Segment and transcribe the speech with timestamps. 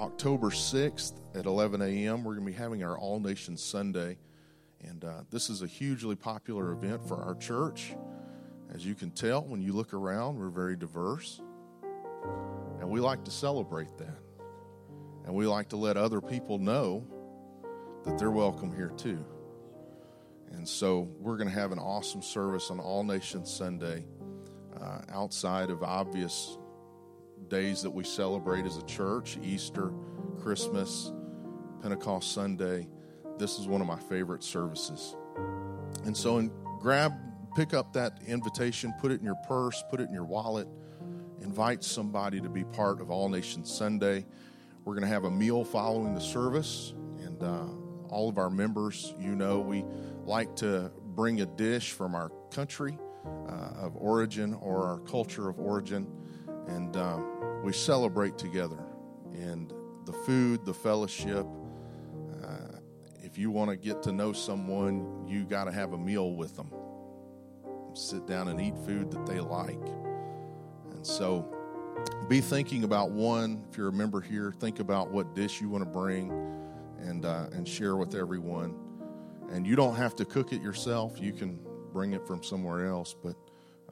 [0.00, 4.18] October 6th at 11 a.m., we're going to be having our All Nations Sunday.
[4.82, 7.94] And uh, this is a hugely popular event for our church.
[8.74, 11.40] As you can tell, when you look around, we're very diverse.
[12.80, 14.18] And we like to celebrate that.
[15.24, 17.06] And we like to let other people know
[18.04, 19.24] that they're welcome here too.
[20.52, 24.04] And so we're going to have an awesome service on All Nations Sunday
[24.78, 26.58] uh, outside of obvious
[27.48, 29.92] days that we celebrate as a church Easter,
[30.40, 31.12] Christmas,
[31.82, 32.88] Pentecost Sunday.
[33.38, 35.16] This is one of my favorite services.
[36.04, 36.40] And so,
[36.80, 37.12] grab,
[37.54, 40.68] pick up that invitation, put it in your purse, put it in your wallet,
[41.40, 44.26] invite somebody to be part of All Nations Sunday.
[44.84, 47.66] We're going to have a meal following the service, and uh,
[48.08, 49.84] all of our members, you know, we
[50.24, 52.98] like to bring a dish from our country
[53.48, 56.06] uh, of origin or our culture of origin,
[56.68, 57.35] and um,
[57.66, 58.78] we celebrate together.
[59.34, 59.72] And
[60.04, 61.44] the food, the fellowship.
[62.40, 62.78] Uh,
[63.24, 66.54] if you want to get to know someone, you got to have a meal with
[66.54, 66.70] them.
[67.92, 69.84] Sit down and eat food that they like.
[70.92, 71.52] And so,
[72.28, 73.64] be thinking about one.
[73.68, 76.30] If you're a member here, think about what dish you want to bring,
[77.00, 78.76] and uh, and share with everyone.
[79.50, 81.20] And you don't have to cook it yourself.
[81.20, 81.58] You can
[81.92, 83.34] bring it from somewhere else, but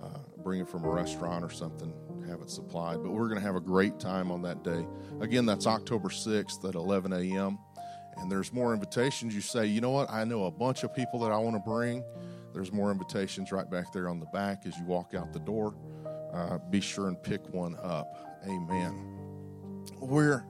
[0.03, 1.93] uh, bring it from a restaurant or something,
[2.29, 3.03] have it supplied.
[3.03, 4.87] But we're going to have a great time on that day.
[5.21, 7.59] Again, that's October 6th at 11 a.m.
[8.17, 9.35] And there's more invitations.
[9.35, 10.11] You say, you know what?
[10.11, 12.05] I know a bunch of people that I want to bring.
[12.53, 15.75] There's more invitations right back there on the back as you walk out the door.
[16.33, 18.41] Uh, be sure and pick one up.
[18.47, 19.15] Amen.
[20.01, 20.45] We're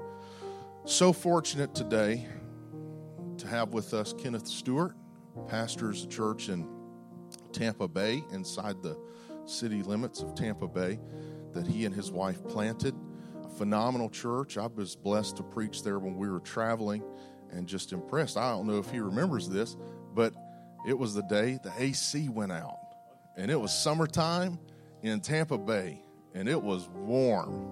[0.84, 2.26] so fortunate today
[3.38, 4.94] to have with us Kenneth Stewart,
[5.48, 6.68] pastors a church in
[7.52, 8.98] Tampa Bay, inside the
[9.46, 10.98] city limits of Tampa Bay,
[11.52, 12.94] that he and his wife planted.
[13.44, 14.56] A phenomenal church.
[14.56, 17.02] I was blessed to preach there when we were traveling
[17.50, 18.36] and just impressed.
[18.36, 19.76] I don't know if he remembers this,
[20.14, 20.34] but
[20.86, 22.78] it was the day the AC went out.
[23.36, 24.58] And it was summertime
[25.02, 26.02] in Tampa Bay,
[26.34, 27.68] and it was warm.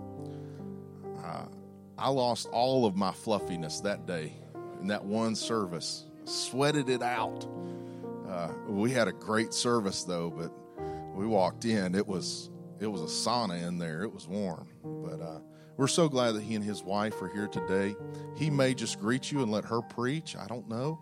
[1.24, 1.44] Uh,
[1.98, 4.34] I lost all of my fluffiness that day
[4.80, 6.06] in that one service.
[6.24, 7.46] Sweated it out.
[8.28, 10.52] Uh, we had a great service though, but
[11.12, 11.94] we walked in.
[11.94, 12.50] It was
[12.80, 14.02] it was a sauna in there.
[14.02, 15.38] It was warm, but uh,
[15.76, 17.94] we're so glad that he and his wife are here today.
[18.36, 20.36] He may just greet you and let her preach.
[20.36, 20.98] I don't know.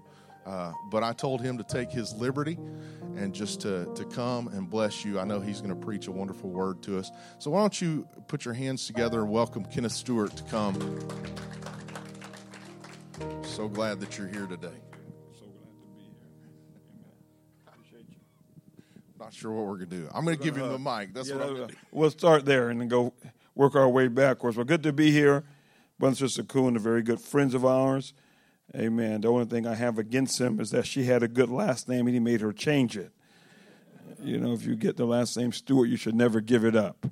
[0.47, 2.59] Uh, but I told him to take his liberty
[3.17, 5.21] and just to, to come and bless you.
[5.21, 7.11] I know he's going to preach a wonderful word to us.
[7.39, 10.75] So why don't you put your hands together and welcome Kenneth Stewart to come.
[13.43, 14.90] So glad that you're here today.
[19.31, 20.09] Not sure what we're going to do.
[20.13, 21.15] I'm going to give him the mic.
[21.15, 21.81] That's Yeah, what I'm going to do.
[21.93, 23.13] We'll start there and then go
[23.55, 24.57] work our way backwards.
[24.57, 25.45] Well, good to be here.
[26.01, 28.13] Brother and Sister Kuhn are very good friends of ours.
[28.75, 29.21] Amen.
[29.21, 32.09] The only thing I have against him is that she had a good last name
[32.09, 33.13] and he made her change it.
[34.21, 37.07] You know, if you get the last name Stewart, you should never give it up.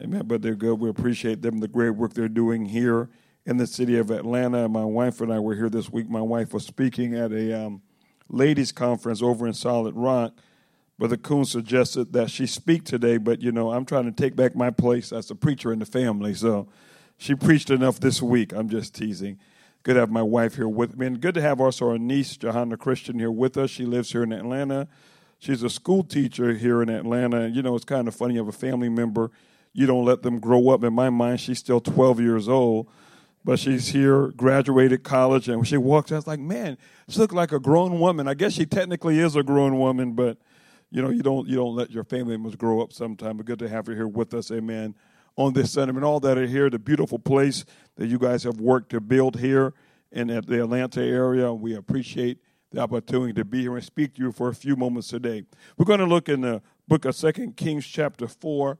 [0.00, 0.22] Amen.
[0.26, 0.78] But they're good.
[0.78, 3.08] We appreciate them, the great work they're doing here
[3.44, 4.68] in the city of Atlanta.
[4.68, 6.08] My wife and I were here this week.
[6.08, 7.82] My wife was speaking at a um,
[8.28, 10.34] ladies' conference over in Solid Rock.
[10.98, 14.56] Brother Coon suggested that she speak today, but you know, I'm trying to take back
[14.56, 16.34] my place as a preacher in the family.
[16.34, 16.68] So
[17.16, 18.52] she preached enough this week.
[18.52, 19.38] I'm just teasing.
[19.84, 21.06] Good to have my wife here with me.
[21.06, 23.70] And good to have also our niece, Johanna Christian, here with us.
[23.70, 24.88] She lives here in Atlanta.
[25.38, 27.42] She's a school teacher here in Atlanta.
[27.42, 28.34] And You know, it's kind of funny.
[28.34, 29.30] You have a family member,
[29.72, 30.82] you don't let them grow up.
[30.82, 32.88] In my mind, she's still 12 years old,
[33.44, 36.76] but she's here, graduated college, and when she walks, I was like, man,
[37.08, 38.26] she looks like a grown woman.
[38.26, 40.38] I guess she technically is a grown woman, but
[40.90, 43.36] you know, you don't you don't let your family members grow up sometime.
[43.36, 44.94] But good to have you here with us, amen,
[45.36, 45.94] on this Sunday.
[45.94, 47.64] And all that are here, the beautiful place
[47.96, 49.74] that you guys have worked to build here
[50.10, 51.52] in at the Atlanta area.
[51.52, 52.38] We appreciate
[52.70, 55.44] the opportunity to be here and speak to you for a few moments today.
[55.76, 58.78] We're going to look in the book of Second Kings, chapter 4.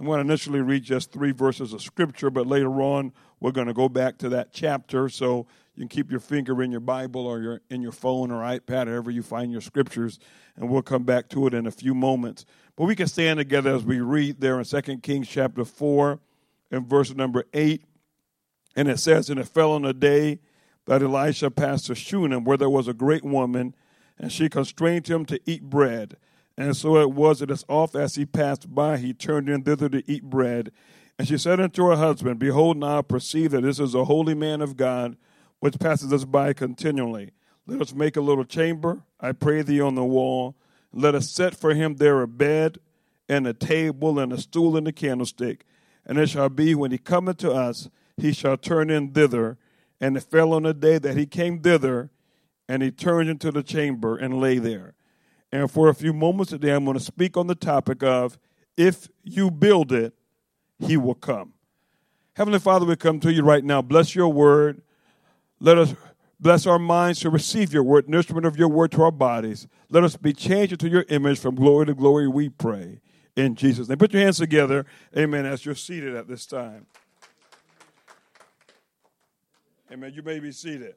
[0.00, 3.66] I'm going to initially read just three verses of scripture, but later on, we're going
[3.66, 5.10] to go back to that chapter.
[5.10, 8.40] So you can keep your finger in your Bible or your, in your phone or
[8.42, 10.18] iPad, wherever you find your scriptures,
[10.56, 12.46] and we'll come back to it in a few moments.
[12.76, 16.18] But we can stand together as we read there in Second Kings, chapter 4,
[16.70, 17.84] and verse number 8.
[18.76, 20.38] And it says, And it fell on a day
[20.86, 23.74] that Elisha passed to Shunem, where there was a great woman,
[24.18, 26.16] and she constrained him to eat bread.
[26.60, 29.88] And so it was that as oft as he passed by, he turned in thither
[29.88, 30.72] to eat bread.
[31.18, 34.34] And she said unto her husband, Behold, now I perceive that this is a holy
[34.34, 35.16] man of God,
[35.60, 37.30] which passes us by continually.
[37.66, 40.54] Let us make a little chamber, I pray thee, on the wall.
[40.92, 42.76] Let us set for him there a bed,
[43.26, 45.64] and a table, and a stool, and a candlestick.
[46.04, 49.56] And it shall be, when he cometh to us, he shall turn in thither,
[49.98, 52.10] And it fell on the day that he came thither,
[52.68, 54.92] and he turned into the chamber and lay there.
[55.52, 58.38] And for a few moments today, I'm going to speak on the topic of
[58.76, 60.14] if you build it,
[60.78, 61.54] he will come.
[62.34, 63.82] Heavenly Father, we come to you right now.
[63.82, 64.82] Bless your word.
[65.58, 65.94] Let us
[66.38, 69.66] bless our minds to receive your word, nourishment of your word to our bodies.
[69.90, 73.00] Let us be changed into your image from glory to glory, we pray.
[73.36, 73.98] In Jesus' name.
[73.98, 74.86] Put your hands together.
[75.16, 75.46] Amen.
[75.46, 76.86] As you're seated at this time.
[79.92, 80.12] Amen.
[80.14, 80.94] You may be seated.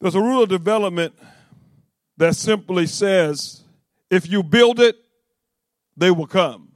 [0.00, 1.14] There's a rule of development
[2.16, 3.62] that simply says
[4.10, 4.96] if you build it,
[5.96, 6.72] they will come.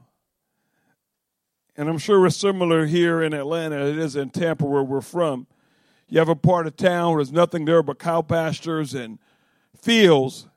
[1.77, 3.87] And I'm sure it's similar here in Atlanta.
[3.87, 5.47] It is in Tampa, where we're from.
[6.09, 9.19] You have a part of town where there's nothing there but cow pastures and
[9.81, 10.49] fields.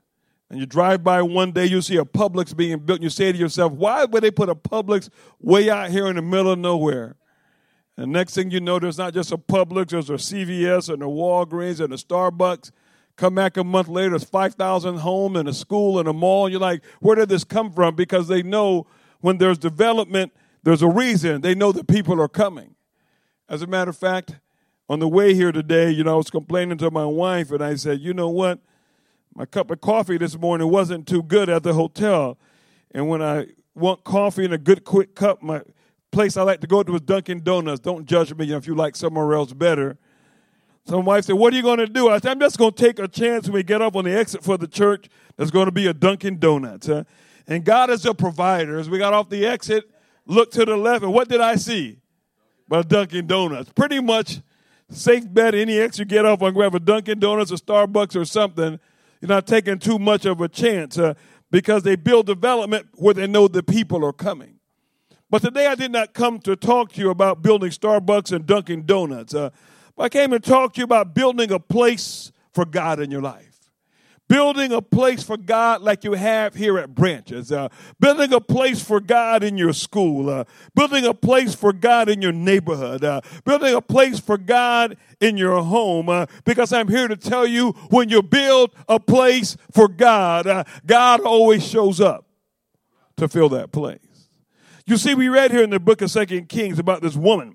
[0.50, 3.30] And you drive by one day, you see a Publix being built, and you say
[3.30, 5.08] to yourself, why would they put a Publix
[5.40, 7.16] way out here in the middle of nowhere?
[7.96, 11.06] And next thing you know, there's not just a Publix, there's a CVS and a
[11.06, 12.72] Walgreens and a Starbucks.
[13.22, 16.48] Come back a month later, there's 5,000 home and a school and a mall.
[16.48, 17.94] You're like, where did this come from?
[17.94, 18.88] Because they know
[19.20, 20.32] when there's development,
[20.64, 21.40] there's a reason.
[21.40, 22.74] They know that people are coming.
[23.48, 24.40] As a matter of fact,
[24.88, 27.76] on the way here today, you know, I was complaining to my wife and I
[27.76, 28.58] said, you know what?
[29.36, 32.36] My cup of coffee this morning wasn't too good at the hotel.
[32.90, 33.46] And when I
[33.76, 35.62] want coffee in a good quick cup, my
[36.10, 37.78] place I like to go to is Dunkin' Donuts.
[37.78, 39.96] Don't judge me if you like somewhere else better.
[40.86, 42.08] So my wife said, What are you going to do?
[42.08, 44.16] I said, I'm just going to take a chance when we get up on the
[44.16, 45.08] exit for the church.
[45.36, 46.88] There's going to be a Dunkin' Donuts.
[46.88, 47.04] Huh?
[47.46, 48.78] And God is a provider.
[48.78, 49.84] As we got off the exit,
[50.26, 51.98] looked to the left, and what did I see?
[52.68, 53.72] But Dunkin' Donuts.
[53.72, 54.40] Pretty much
[54.90, 58.24] safe bet any exit you get off, to have a Dunkin' Donuts or Starbucks or
[58.24, 58.78] something.
[59.20, 61.14] You're not taking too much of a chance uh,
[61.50, 64.58] because they build development where they know the people are coming.
[65.30, 68.84] But today I did not come to talk to you about building Starbucks and Dunkin'
[68.84, 69.34] Donuts.
[69.34, 69.50] Uh,
[70.02, 73.48] I came to talk to you about building a place for God in your life.
[74.28, 77.52] Building a place for God like you have here at Branches.
[77.52, 77.68] Uh,
[78.00, 80.28] building a place for God in your school.
[80.28, 80.44] Uh,
[80.74, 83.04] building a place for God in your neighborhood.
[83.04, 86.08] Uh, building a place for God in your home.
[86.08, 90.64] Uh, because I'm here to tell you when you build a place for God, uh,
[90.84, 92.26] God always shows up
[93.18, 94.00] to fill that place.
[94.84, 97.54] You see, we read here in the book of Second Kings about this woman.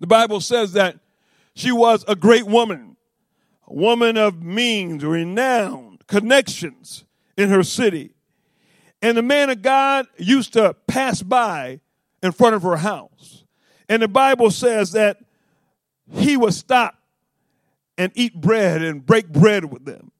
[0.00, 0.98] The Bible says that
[1.58, 2.96] she was a great woman,
[3.66, 7.04] a woman of means, renowned, connections
[7.36, 8.14] in her city.
[9.02, 11.80] And the man of God used to pass by
[12.22, 13.44] in front of her house.
[13.88, 15.18] And the Bible says that
[16.12, 16.96] he would stop
[17.96, 20.12] and eat bread and break bread with them.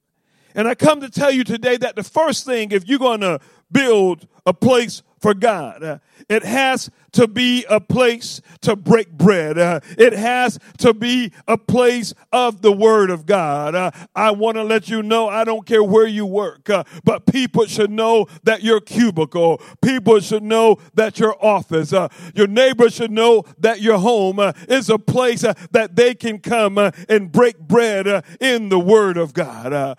[0.56, 3.38] And I come to tell you today that the first thing, if you're going to
[3.70, 5.82] build a place for God.
[5.82, 5.98] Uh,
[6.28, 9.58] it has to be a place to break bread.
[9.58, 13.74] Uh, it has to be a place of the Word of God.
[13.74, 17.26] Uh, I want to let you know I don't care where you work, uh, but
[17.26, 21.92] people should know that your cubicle, people should know that uh, your office,
[22.34, 26.78] your neighbor should know that your home uh, is a place that they can come
[26.78, 29.96] and break bread in the Word of God.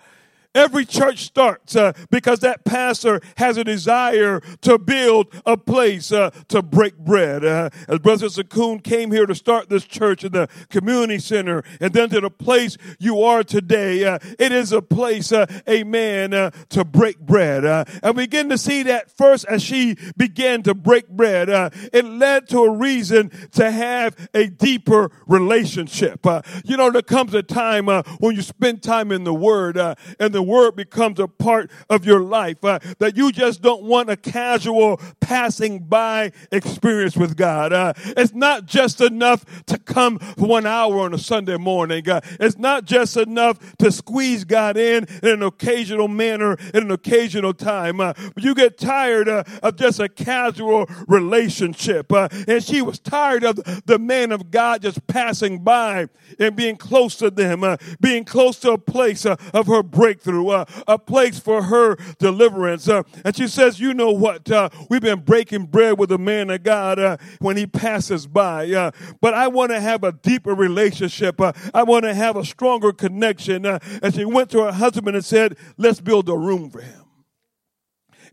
[0.54, 6.30] Every church starts uh, because that pastor has a desire to build a place uh,
[6.48, 7.44] to break bread.
[7.44, 11.92] Uh, as Brother Sakoon came here to start this church in the community center and
[11.92, 16.50] then to the place you are today, uh, it is a place, uh, amen, uh,
[16.70, 17.64] to break bread.
[17.64, 21.48] and we begin to see that first as she began to break bread,
[21.92, 26.26] it led to a reason to have a deeper relationship.
[26.64, 30.39] you know, there comes a time when you spend time in the Word and the
[30.40, 34.16] the word becomes a part of your life, uh, that you just don't want a
[34.16, 37.74] casual passing by experience with God.
[37.74, 42.08] Uh, it's not just enough to come for one hour on a Sunday morning.
[42.08, 46.90] Uh, it's not just enough to squeeze God in in an occasional manner, in an
[46.90, 48.00] occasional time.
[48.00, 52.10] Uh, you get tired uh, of just a casual relationship.
[52.10, 56.76] Uh, and she was tired of the man of God just passing by and being
[56.76, 61.38] close to them, being close to a place of her breakthrough breakthrough, uh, a place
[61.38, 62.88] for her deliverance.
[62.88, 64.50] Uh, and she says, You know what?
[64.50, 68.70] Uh, we've been breaking bread with the man of God uh, when he passes by.
[68.70, 71.40] Uh, but I want to have a deeper relationship.
[71.40, 73.66] Uh, I want to have a stronger connection.
[73.66, 77.04] and she went to her husband and said, Let's build a room for him.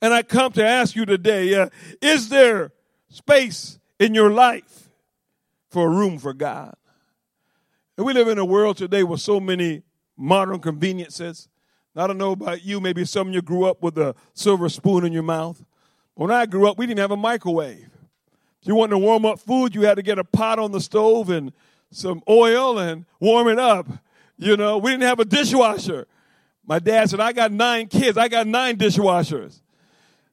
[0.01, 1.69] And I come to ask you today
[2.01, 2.71] is there
[3.09, 4.89] space in your life
[5.71, 6.75] for a room for God?
[7.97, 9.81] And we live in a world today with so many
[10.15, 11.49] modern conveniences.
[11.97, 15.05] I don't know about you, maybe some of you grew up with a silver spoon
[15.05, 15.63] in your mouth.
[16.13, 17.89] When I grew up, we didn't have a microwave.
[18.61, 20.81] If you wanted to warm up food, you had to get a pot on the
[20.81, 21.51] stove and
[21.91, 23.87] some oil and warm it up.
[24.37, 26.07] You know, we didn't have a dishwasher.
[26.65, 29.61] My dad said, I got nine kids, I got nine dishwashers.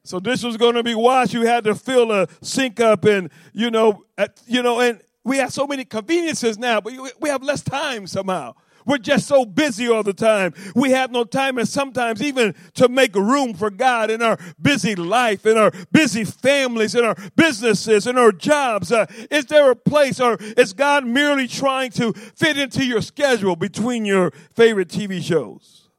[0.03, 1.33] So this was going to be washed.
[1.33, 5.37] You had to fill a sink up and, you know, at, you know, and we
[5.37, 8.53] have so many conveniences now, but we have less time somehow.
[8.85, 10.53] We're just so busy all the time.
[10.75, 14.95] We have no time and sometimes even to make room for God in our busy
[14.95, 18.91] life, in our busy families, in our businesses, in our jobs.
[18.91, 23.55] Uh, is there a place or is God merely trying to fit into your schedule
[23.55, 25.89] between your favorite TV shows?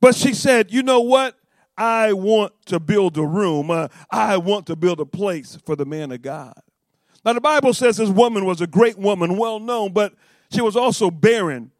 [0.00, 1.36] But she said, you know what?
[1.76, 3.70] I want to build a room.
[3.70, 6.54] Uh, I want to build a place for the man of God.
[7.24, 10.14] Now, the Bible says this woman was a great woman, well known, but
[10.52, 11.70] she was also barren.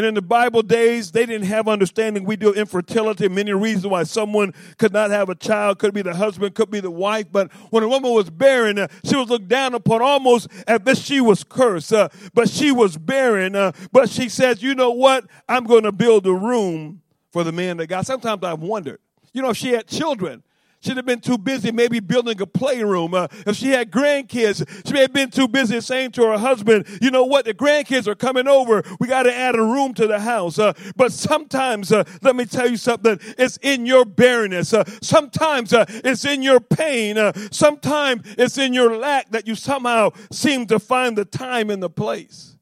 [0.00, 2.24] And in the Bible days, they didn't have understanding.
[2.24, 6.14] We do infertility, many reasons why someone could not have a child, could be the
[6.14, 7.26] husband, could be the wife.
[7.30, 10.96] But when a woman was barren, uh, she was looked down upon almost as if
[10.96, 11.92] she was cursed.
[11.92, 13.54] Uh, but she was barren.
[13.54, 15.26] Uh, but she says, you know what?
[15.46, 18.06] I'm going to build a room for the man that God.
[18.06, 19.00] Sometimes I've wondered,
[19.34, 20.42] you know, if she had children,
[20.82, 23.12] She'd have been too busy maybe building a playroom.
[23.12, 26.86] Uh, if she had grandkids, she may have been too busy saying to her husband,
[27.02, 28.82] you know what, the grandkids are coming over.
[28.98, 30.58] We got to add a room to the house.
[30.58, 34.72] Uh, but sometimes, uh, let me tell you something, it's in your barrenness.
[34.72, 37.18] Uh, sometimes uh, it's in your pain.
[37.18, 41.82] Uh, sometimes it's in your lack that you somehow seem to find the time and
[41.82, 42.56] the place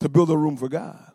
[0.00, 1.13] to build a room for God.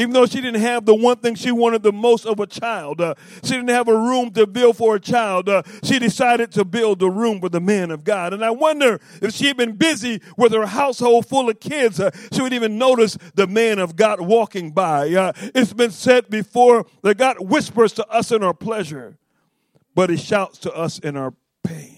[0.00, 3.02] Even though she didn't have the one thing she wanted the most of a child,
[3.02, 3.14] uh,
[3.44, 5.46] she didn't have a room to build for a child.
[5.46, 8.32] Uh, she decided to build a room for the man of God.
[8.32, 12.10] And I wonder if she had been busy with her household full of kids, uh,
[12.32, 15.10] she would even notice the man of God walking by.
[15.10, 19.18] Uh, it's been said before that God whispers to us in our pleasure,
[19.94, 21.89] but he shouts to us in our pain.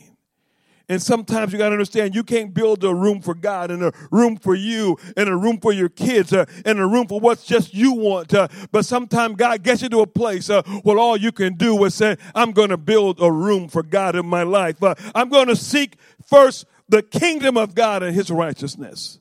[0.92, 3.92] And sometimes you got to understand you can't build a room for God and a
[4.10, 7.46] room for you and a room for your kids uh, and a room for what's
[7.46, 8.34] just you want.
[8.34, 11.82] Uh, but sometimes God gets you to a place uh, where all you can do
[11.84, 14.82] is say, I'm going to build a room for God in my life.
[14.82, 15.96] Uh, I'm going to seek
[16.26, 19.18] first the kingdom of God and his righteousness.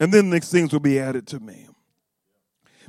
[0.00, 1.68] And then these things will be added to me.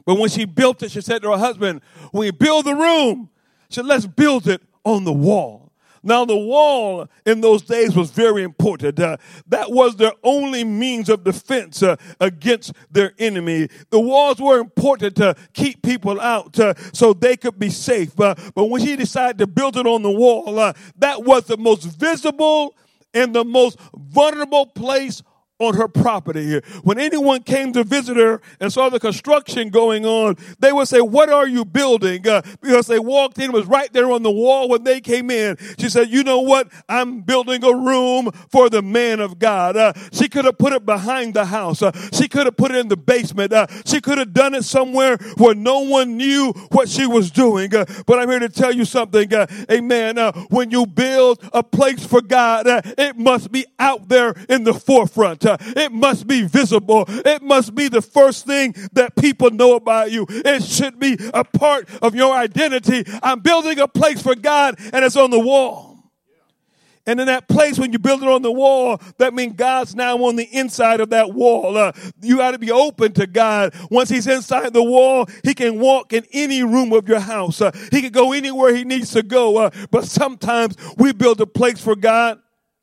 [0.03, 3.29] But when she built it, she said to her husband, when we build the room,
[3.69, 5.66] she said, let's build it on the wall.
[6.03, 8.99] Now, the wall in those days was very important.
[8.99, 13.69] Uh, that was their only means of defense uh, against their enemy.
[13.89, 18.19] The walls were important to keep people out uh, so they could be safe.
[18.19, 21.57] Uh, but when she decided to build it on the wall, uh, that was the
[21.57, 22.75] most visible
[23.13, 25.21] and the most vulnerable place
[25.59, 26.59] on her property.
[26.83, 31.01] When anyone came to visit her and saw the construction going on, they would say,
[31.01, 32.27] what are you building?
[32.27, 35.57] Uh, because they walked in, was right there on the wall when they came in.
[35.79, 36.67] She said, you know what?
[36.87, 39.75] I'm building a room for the man of God.
[39.75, 41.81] Uh, she could have put it behind the house.
[41.81, 43.51] Uh, she could have put it in the basement.
[43.51, 47.73] Uh, she could have done it somewhere where no one knew what she was doing.
[47.73, 49.33] Uh, but I'm here to tell you something.
[49.33, 50.17] Uh, amen.
[50.49, 55.46] when you build a place for God, it must be out there in the forefront.
[55.47, 57.05] It must be visible.
[57.07, 60.25] It must be the first thing that people know about you.
[60.29, 63.03] It should be a part of your identity.
[63.23, 65.87] I'm building a place for God and it's on the wall.
[67.07, 70.17] And in that place, when you build it on the wall, that means God's now
[70.25, 71.77] on the inside of that wall.
[71.77, 73.73] Uh, you got to be open to God.
[73.89, 77.61] Once He's inside the wall, He can walk in any room of your house.
[77.61, 79.55] Uh, he can go anywhere He needs to go.
[79.55, 82.39] Uh, but sometimes we build a place for God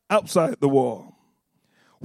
[0.09, 1.14] outside the wall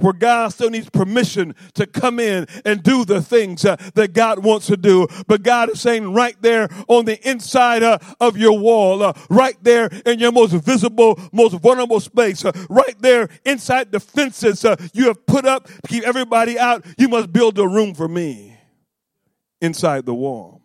[0.00, 4.40] where God still needs permission to come in and do the things uh, that God
[4.40, 5.06] wants to do.
[5.26, 9.56] But God is saying right there on the inside uh, of your wall, uh, right
[9.62, 14.76] there in your most visible, most vulnerable space, uh, right there inside the fences uh,
[14.92, 18.56] you have put up to keep everybody out, you must build a room for me
[19.60, 20.62] inside the wall.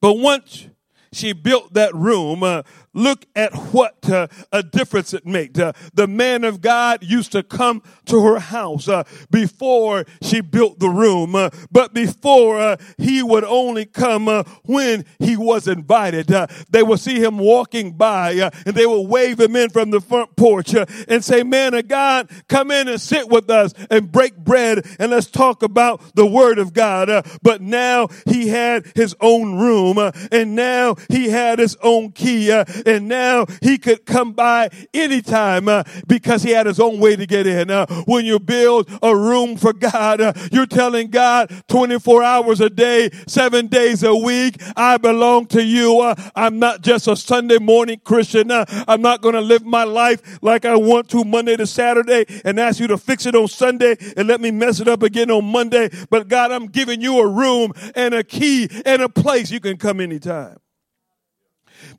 [0.00, 0.68] But once
[1.12, 2.62] she built that room, uh,
[2.94, 5.58] look at what uh, a difference it made.
[5.58, 10.78] Uh, the man of God used to come to her house uh, before she built
[10.78, 16.26] the room, uh, but before uh, he would only come uh, when he was invited.
[16.70, 20.36] they would see him walking by and they would wave him in from the front
[20.36, 24.86] porch and say, Man of God, come in and sit with us and break bread
[24.98, 27.26] and let's talk about the word of God.
[27.42, 29.98] but now he had his own room
[30.30, 32.50] and now he had his own key
[32.86, 37.26] and now he could come by anytime uh, because he had his own way to
[37.26, 37.70] get in.
[37.70, 42.70] Uh, when you build a room for God, uh, you're telling God 24 hours a
[42.70, 46.00] day, seven days a week, I belong to you.
[46.00, 48.50] Uh, I'm not just a Sunday morning Christian.
[48.50, 52.26] Uh, I'm not going to live my life like I want to Monday to Saturday
[52.44, 55.30] and ask you to fix it on Sunday and let me mess it up again
[55.30, 55.90] on Monday.
[56.10, 59.76] But God, I'm giving you a room and a key and a place you can
[59.76, 60.61] come anytime.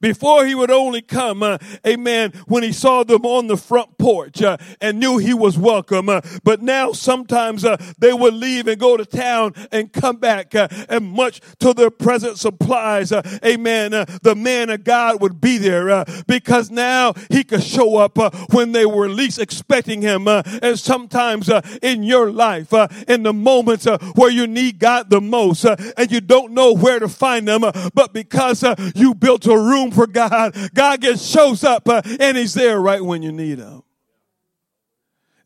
[0.02, 4.42] Before he would only come, uh, amen, when he saw them on the front porch
[4.42, 6.10] uh, and knew he was welcome.
[6.10, 10.54] Uh, but now sometimes uh, they would leave and go to town and come back
[10.56, 15.58] uh, and much to their present supplies, uh, amen, the man of God would be
[15.58, 18.18] there because now he could show up
[18.54, 20.28] when they were least expecting him.
[20.28, 21.50] and sometimes
[21.82, 22.74] in your life,
[23.08, 23.86] in the moments
[24.16, 27.62] where you need God the most and you don't know where to find them,
[27.94, 28.64] but because
[28.96, 33.04] you built a room for God, God gets shows up uh, and he's there right
[33.04, 33.84] when you need him.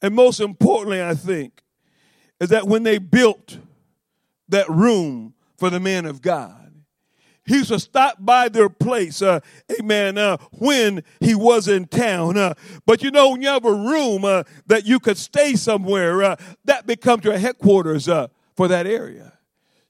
[0.02, 1.64] And most importantly, I think,
[2.40, 3.58] is that when they built
[4.50, 6.68] that room for the man of God,
[7.46, 9.40] he used to stop by their place, uh,
[9.80, 12.38] amen, uh, when he was in town.
[12.38, 12.54] Uh,
[12.86, 16.36] but you know, when you have a room uh, that you could stay somewhere, uh,
[16.66, 19.34] that becomes your headquarters uh, for that area.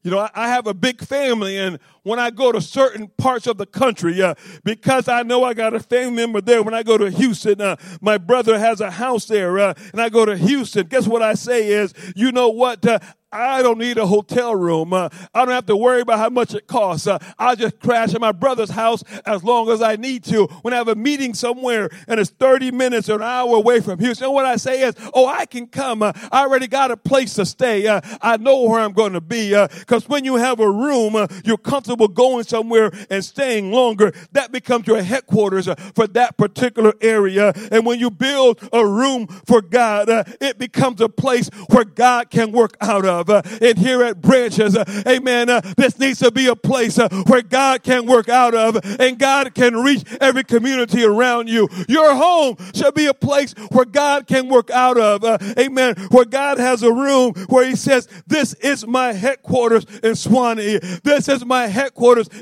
[0.03, 3.57] You know, I have a big family, and when I go to certain parts of
[3.57, 6.97] the country, uh, because I know I got a family member there, when I go
[6.97, 10.87] to Houston, uh, my brother has a house there, uh, and I go to Houston,
[10.87, 12.85] guess what I say is, you know what?
[12.85, 12.99] Uh,
[13.31, 14.93] I don't need a hotel room.
[14.93, 17.07] Uh, I don't have to worry about how much it costs.
[17.07, 20.45] Uh, I'll just crash at my brother's house as long as I need to.
[20.61, 23.99] When I have a meeting somewhere and it's 30 minutes or an hour away from
[23.99, 26.03] Houston, what I say is, oh, I can come.
[26.03, 27.85] Uh, I already got a place to stay.
[27.85, 29.49] Uh, I know where I'm going to be.
[29.49, 34.13] Because uh, when you have a room, you're comfortable going somewhere and staying longer.
[34.33, 37.53] That becomes your headquarters for that particular area.
[37.71, 40.09] And when you build a room for God,
[40.41, 43.29] it becomes a place where God can work out of.
[43.29, 47.41] Uh, and here at Branches, uh, amen, uh, this needs to be a place where
[47.41, 51.67] God can work out of and God can reach every community around you.
[51.87, 55.23] Your home should be a place where God can work out of.
[55.57, 55.95] amen.
[56.09, 61.01] Where God has a room where he says, this is my headquarters in Suwanee.
[61.03, 61.86] This is my headquarters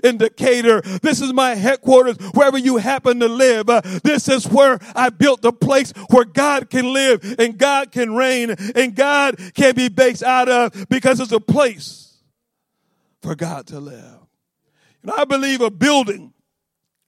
[0.03, 0.81] in Decatur.
[1.01, 3.69] This is my headquarters wherever you happen to live.
[3.69, 8.15] Uh, this is where I built the place where God can live and God can
[8.15, 12.21] reign and God can be based out of because it's a place
[13.21, 14.19] for God to live.
[15.01, 16.33] And I believe a building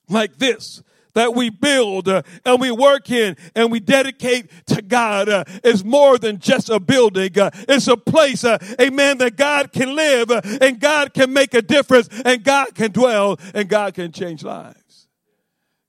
[0.09, 0.83] like this
[1.17, 5.83] that we build uh, and we work in and we dedicate to God uh, is
[5.83, 7.39] more than just a building.
[7.39, 12.07] Uh, it's a place, amen, that God can live and God can make a difference
[12.23, 15.07] and God can dwell and God can change lives.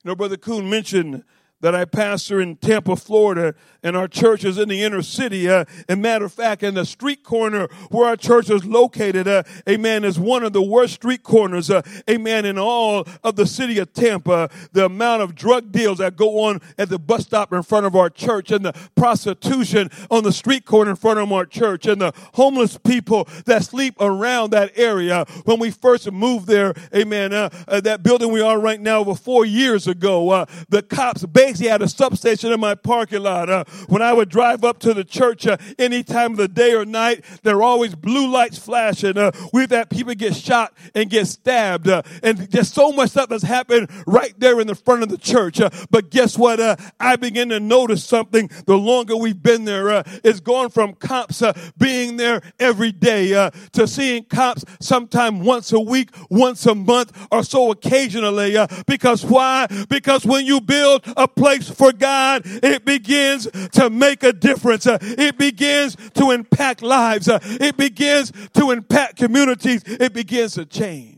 [0.03, 1.23] You know, Brother Kuhn mentioned
[1.61, 5.49] that I pastor in Tampa, Florida, and our church is in the inner city.
[5.49, 9.43] Uh, and matter of fact, in the street corner where our church is located, uh,
[9.69, 13.79] amen, is one of the worst street corners, uh, amen, in all of the city
[13.79, 14.51] of Tampa.
[14.73, 17.97] The amount of drug deals that go on at the bus stop in front of
[17.97, 22.01] our church, and the prostitution on the street corner in front of our church, and
[22.01, 25.25] the homeless people that sleep around that area.
[25.45, 29.15] When we first moved there, amen, uh, uh, that building we are right now, over
[29.15, 33.49] four years ago, uh, the cops basically had a substation in my parking lot.
[33.49, 36.75] Uh, when I would drive up to the church uh, any time of the day
[36.75, 39.17] or night, there were always blue lights flashing.
[39.17, 41.89] Uh, we've had people get shot and get stabbed.
[41.89, 45.17] Uh, and just so much stuff has happened right there in the front of the
[45.17, 45.59] church.
[45.59, 46.61] Uh, but guess what?
[46.61, 50.03] Uh, I begin to notice something the longer we've been there.
[50.23, 51.43] It's gone from cops
[51.79, 57.43] being there every day to seeing cops sometime once a week, once a month, or
[57.43, 58.55] so occasionally.
[58.87, 59.67] because why?
[59.89, 64.87] Because when you build a place for God, it begins to make a difference.
[64.87, 67.29] Uh, it begins to impact lives.
[67.29, 69.83] Uh, it begins to impact communities.
[69.87, 71.18] It begins to change.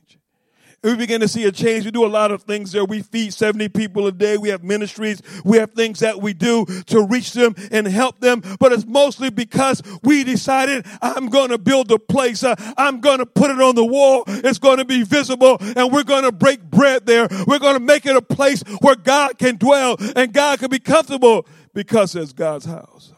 [0.82, 1.84] We begin to see a change.
[1.84, 2.84] We do a lot of things there.
[2.84, 4.38] We feed 70 people a day.
[4.38, 5.20] We have ministries.
[5.44, 8.42] We have things that we do to reach them and help them.
[8.58, 12.42] But it's mostly because we decided I'm going to build a place.
[12.42, 14.24] Uh, I'm going to put it on the wall.
[14.26, 17.28] It's going to be visible and we're going to break bread there.
[17.46, 20.78] We're going to make it a place where God can dwell and God can be
[20.78, 23.12] comfortable because it's God's house.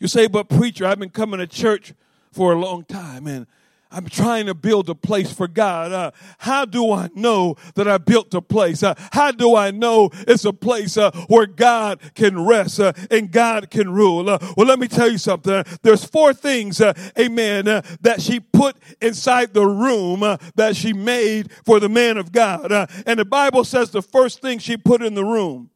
[0.00, 1.92] You say, but preacher, I've been coming to church
[2.32, 3.46] for a long time and
[3.92, 5.92] I'm trying to build a place for God.
[5.92, 8.82] Uh, how do I know that I built a place?
[8.82, 13.30] Uh, how do I know it's a place uh, where God can rest uh, and
[13.30, 14.30] God can rule?
[14.30, 15.62] Uh, well, let me tell you something.
[15.82, 17.66] There's four things, uh, amen,
[18.00, 20.20] that she put inside the room
[20.54, 22.72] that she made for the man of God.
[23.06, 25.70] and the Bible says the first thing she put in the room,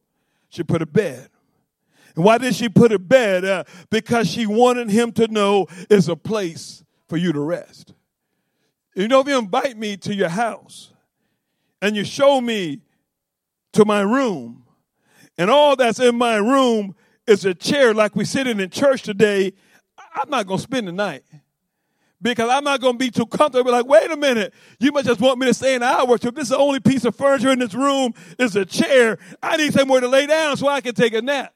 [0.49, 1.29] she put a bed.
[2.15, 3.67] Why did she put a bed?
[3.91, 7.93] because she wanted him to know it's a place for you to rest.
[8.97, 10.91] You know, if you invite me to your house
[11.83, 12.81] and you show me
[13.73, 14.63] to my room,
[15.37, 16.95] and all that's in my room
[17.27, 19.53] is a chair like we're sitting in church today,
[20.15, 21.23] I'm not going to spend the night.
[22.19, 23.71] Because I'm not going to be too comfortable.
[23.71, 26.17] Like, wait a minute, you must just want me to stay an hour.
[26.17, 29.19] So if this is the only piece of furniture in this room is a chair,
[29.43, 31.53] I need somewhere to lay down so I can take a nap.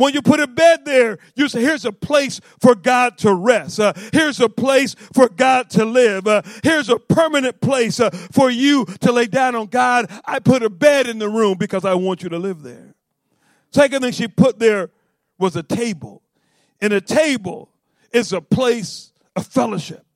[0.00, 3.78] When you put a bed there, you say, here's a place for God to rest.
[3.78, 6.26] Uh, here's a place for God to live.
[6.26, 10.10] Uh, here's a permanent place uh, for you to lay down on God.
[10.24, 12.94] I put a bed in the room because I want you to live there.
[13.72, 14.88] Second thing she put there
[15.38, 16.22] was a table.
[16.80, 17.68] And a table
[18.10, 20.06] is a place of fellowship.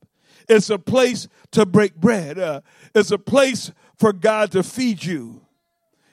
[0.49, 2.39] It's a place to break bread.
[2.39, 2.63] Uh,
[2.95, 5.43] it's a place for God to feed you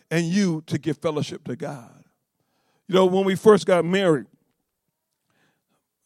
[0.09, 1.90] and you to give fellowship to God.
[2.91, 4.25] You know, when we first got married,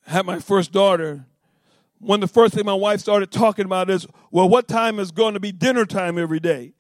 [0.06, 1.26] had my first daughter,
[1.98, 5.10] one of the first things my wife started talking about is, well, what time is
[5.10, 6.76] going to be dinner time every day?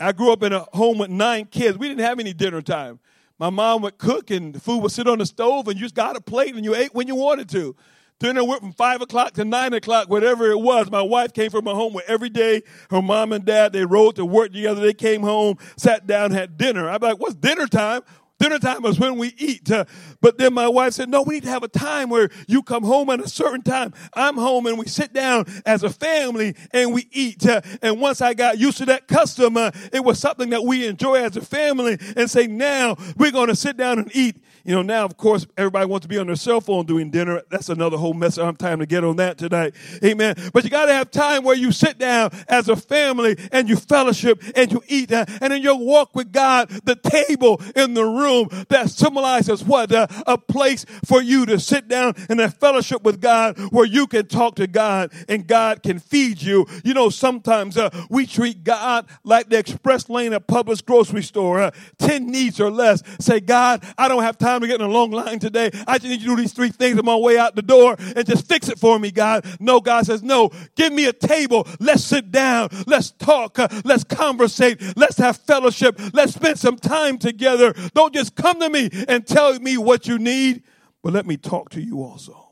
[0.00, 1.78] I grew up in a home with nine kids.
[1.78, 2.98] We didn't have any dinner time.
[3.38, 5.94] My mom would cook and the food would sit on the stove and you just
[5.94, 7.76] got a plate and you ate when you wanted to.
[8.18, 10.90] Dinner went from five o'clock to nine o'clock, whatever it was.
[10.90, 14.16] My wife came from a home where every day her mom and dad, they rode
[14.16, 14.80] to work together.
[14.80, 16.90] They came home, sat down, had dinner.
[16.90, 18.02] I'm like, what's dinner time?
[18.40, 19.70] Dinner time is when we eat.
[19.70, 19.84] Uh,
[20.20, 22.82] but then my wife said, no, we need to have a time where you come
[22.82, 23.94] home at a certain time.
[24.12, 27.46] I'm home and we sit down as a family and we eat.
[27.46, 30.86] Uh, and once I got used to that custom, uh, it was something that we
[30.86, 34.36] enjoy as a family and say, now we're going to sit down and eat.
[34.64, 37.42] You know, now, of course, everybody wants to be on their cell phone doing dinner.
[37.50, 38.38] That's another whole mess.
[38.38, 39.74] I don't have time to get on that tonight.
[40.02, 40.36] Amen.
[40.54, 43.76] But you got to have time where you sit down as a family and you
[43.76, 45.12] fellowship and you eat.
[45.12, 49.92] Uh, and then you walk with God, the table in the room that symbolizes what?
[49.92, 54.06] Uh, a place for you to sit down in a fellowship with God where you
[54.06, 56.66] can talk to God and God can feed you.
[56.84, 61.60] You know, sometimes uh, we treat God like the express lane at Publix grocery store.
[61.60, 63.02] Uh, 10 needs or less.
[63.18, 65.70] Say, God, I don't have time time to get in a long line today.
[65.86, 67.96] I just need you to do these three things on my way out the door
[67.98, 69.44] and just fix it for me, God.
[69.60, 71.66] No, God says, no, give me a table.
[71.80, 72.68] Let's sit down.
[72.86, 73.58] Let's talk.
[73.58, 74.80] Uh, let's conversate.
[74.96, 76.00] Let's have fellowship.
[76.12, 77.74] Let's spend some time together.
[77.94, 80.62] Don't just come to me and tell me what you need,
[81.02, 82.48] but let me talk to you also.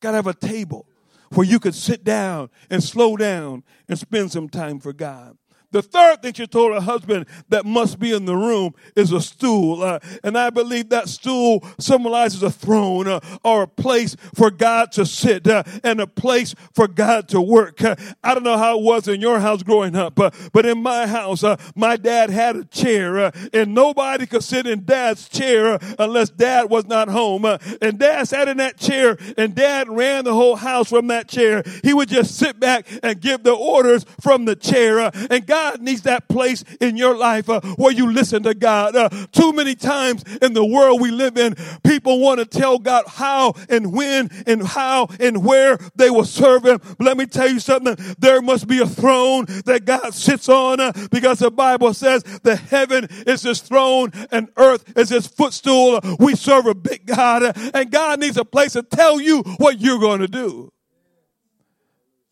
[0.00, 0.86] Got to have a table
[1.34, 5.36] where you could sit down and slow down and spend some time for God.
[5.72, 9.20] The third thing she told her husband that must be in the room is a
[9.20, 9.82] stool.
[9.82, 14.90] Uh, and I believe that stool symbolizes a throne uh, or a place for God
[14.92, 17.82] to sit uh, and a place for God to work.
[17.82, 20.82] Uh, I don't know how it was in your house growing up, uh, but in
[20.82, 25.78] my house, uh, my dad had a chair and nobody could sit in dad's chair
[25.98, 27.44] unless dad was not home.
[27.44, 31.62] and dad sat in that chair and dad ran the whole house from that chair.
[31.84, 35.10] He would just sit back and give the orders from the chair.
[35.30, 38.96] and God God needs that place in your life uh, where you listen to God.
[38.96, 43.04] Uh, too many times in the world we live in, people want to tell God
[43.06, 46.80] how and when and how and where they will serve Him.
[46.82, 47.94] But let me tell you something.
[48.18, 52.56] There must be a throne that God sits on uh, because the Bible says the
[52.56, 56.00] heaven is His throne and earth is His footstool.
[56.18, 59.78] We serve a big God uh, and God needs a place to tell you what
[59.78, 60.72] you're going to do.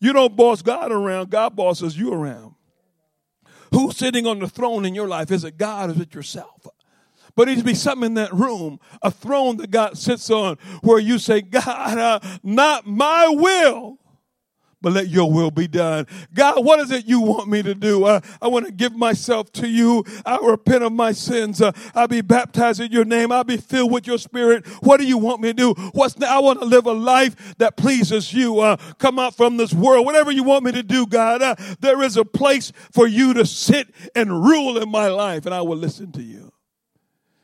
[0.01, 2.55] You don't boss God around, God bosses you around.
[3.71, 5.31] Who's sitting on the throne in your life?
[5.31, 6.67] Is it God or is it yourself?
[7.35, 10.57] But it needs to be something in that room, a throne that God sits on
[10.81, 13.99] where you say, God, uh, not my will,
[14.81, 16.07] but let your will be done.
[16.33, 18.05] God, what is it you want me to do?
[18.05, 20.03] Uh, I want to give myself to you.
[20.25, 21.61] I repent of my sins.
[21.61, 23.31] Uh, I'll be baptized in your name.
[23.31, 24.65] I'll be filled with your spirit.
[24.81, 25.73] What do you want me to do?
[25.93, 28.59] What's I want to live a life that pleases you.
[28.59, 30.05] Uh, come out from this world.
[30.05, 33.45] Whatever you want me to do, God, uh, there is a place for you to
[33.45, 36.51] sit and rule in my life and I will listen to you.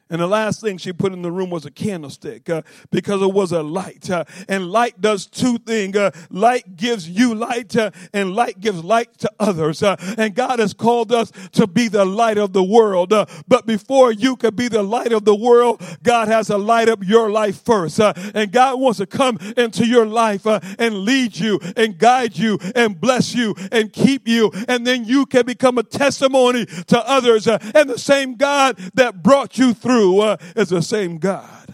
[0.08, 3.34] And the last thing she put in the room was a candlestick uh, because it
[3.34, 4.08] was a light.
[4.08, 5.98] Uh, and light does two things.
[5.98, 9.82] Uh, light gives you light uh, and light gives light to others.
[9.82, 13.14] Uh, and God has called us to be the light of the world.
[13.14, 16.88] Uh, but before you can be the light of the world, God has to light
[16.88, 18.00] up your life first.
[18.00, 23.02] and God wants to come into your life and lead you and guide you and
[23.02, 24.52] bless you and keep you.
[24.68, 27.48] And then you can become a testimony to others.
[27.48, 31.74] and the same God that brought you through through uh, is the same God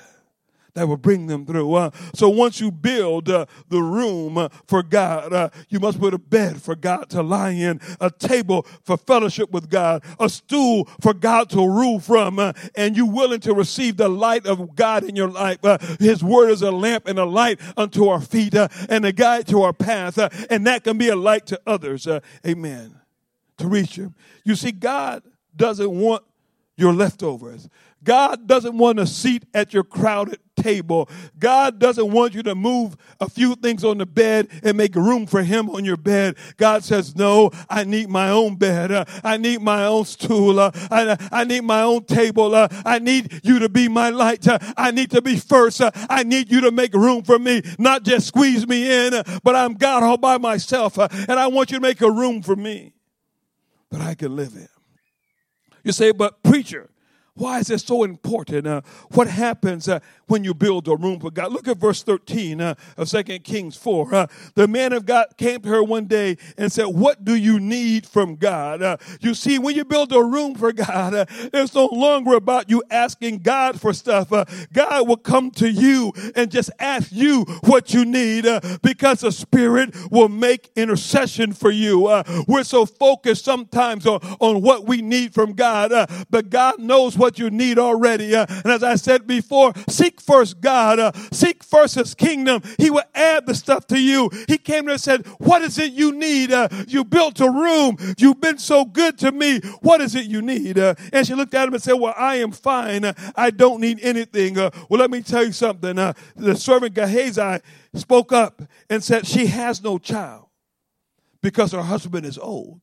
[0.76, 1.74] that will bring them through.
[1.74, 6.14] Uh, so once you build uh, the room uh, for God, uh, you must put
[6.14, 10.88] a bed for God to lie in, a table for fellowship with God, a stool
[11.02, 15.04] for God to rule from, uh, and you willing to receive the light of God
[15.04, 15.58] in your life.
[15.66, 19.48] Uh, His word is a lamp and a light unto our feet and a guide
[19.48, 20.20] to our path,
[20.52, 22.08] and that can be a light to others.
[22.46, 22.96] amen.
[23.58, 24.14] To reach Him.
[24.46, 25.24] You see, God
[25.56, 26.24] doesn't want
[26.78, 27.70] your leftovers.
[28.04, 31.10] God doesn't want a seat at your crowded table.
[31.38, 35.26] God doesn't want you to move a few things on the bed and make room
[35.26, 36.36] for Him on your bed.
[36.58, 38.92] God says, No, I need my own bed.
[38.92, 40.60] Uh, I need my own stool.
[40.60, 42.56] Uh, I, I, need my own table.
[42.56, 44.48] Uh, I need you to be my light.
[44.48, 45.82] Uh, I need to be first.
[45.82, 49.24] Uh, I need you to make room for me, not just squeeze me in, uh,
[49.44, 50.98] but I'm God all by myself.
[50.98, 52.94] and I want you to make a room for me
[53.90, 54.68] that I can live in.
[55.84, 56.91] You say, but preacher,
[57.36, 58.68] why is this so important?
[58.68, 61.54] Uh, what happens uh, when you build a room for God?
[61.54, 64.14] Look at verse 13 uh, of 2 Kings 4.
[64.14, 67.58] Uh, the man of God came to her one day and said, What do you
[67.58, 68.82] need from God?
[68.82, 72.70] Uh, you see, when you build a room for God, uh, it's no longer about
[72.70, 74.30] you asking God for stuff.
[74.74, 78.46] God will come to you and just ask you what you need
[78.82, 82.24] because the Spirit will make intercession for you.
[82.46, 85.92] we're so focused sometimes on, on what we need from God,
[86.30, 88.36] but God knows what you need already.
[88.36, 92.64] Uh, and as I said before, seek first God, uh, seek first His kingdom.
[92.80, 94.30] He will add the stuff to you.
[94.48, 96.52] He came and said, What is it you need?
[96.52, 97.98] Uh, you built a room.
[98.18, 99.60] You've been so good to me.
[99.82, 100.80] What is it you need?
[100.80, 103.06] Uh, and she looked at him and said, Well, I am fine.
[103.06, 104.58] Uh, I don't need anything.
[104.58, 105.96] Uh, well, let me tell you something.
[105.96, 107.62] the servant Gehazi
[107.94, 110.48] spoke up and said, She has no child
[111.42, 112.82] because her husband is old.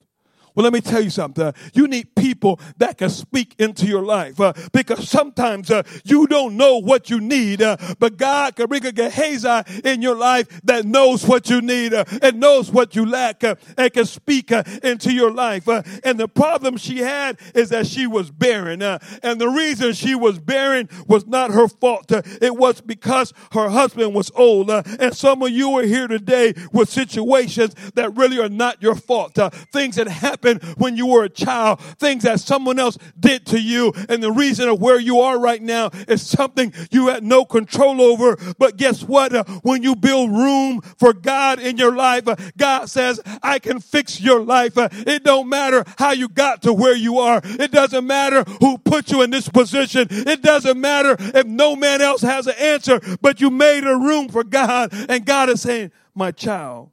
[0.58, 1.54] Well, let me tell you something.
[1.72, 6.56] You need people that can speak into your life uh, because sometimes uh, you don't
[6.56, 10.84] know what you need, uh, but God can bring a Gehazi in your life that
[10.84, 14.64] knows what you need uh, and knows what you lack uh, and can speak uh,
[14.82, 15.68] into your life.
[15.68, 18.82] and the problem she had is that she was barren.
[18.82, 22.10] and the reason she was barren was not her fault.
[22.10, 24.70] it was because her husband was old.
[24.70, 29.38] and some of you are here today with situations that really are not your fault.
[29.70, 33.60] things that happen happened when you were a child, things that someone else did to
[33.60, 33.92] you.
[34.08, 38.00] And the reason of where you are right now is something you had no control
[38.00, 38.36] over.
[38.58, 39.34] But guess what?
[39.34, 43.80] Uh, when you build room for God in your life, uh, God says, I can
[43.80, 44.76] fix your life.
[44.76, 47.40] Uh, it don't matter how you got to where you are.
[47.44, 50.08] It doesn't matter who put you in this position.
[50.10, 54.28] It doesn't matter if no man else has an answer, but you made a room
[54.28, 54.92] for God.
[55.08, 56.90] And God is saying, my child,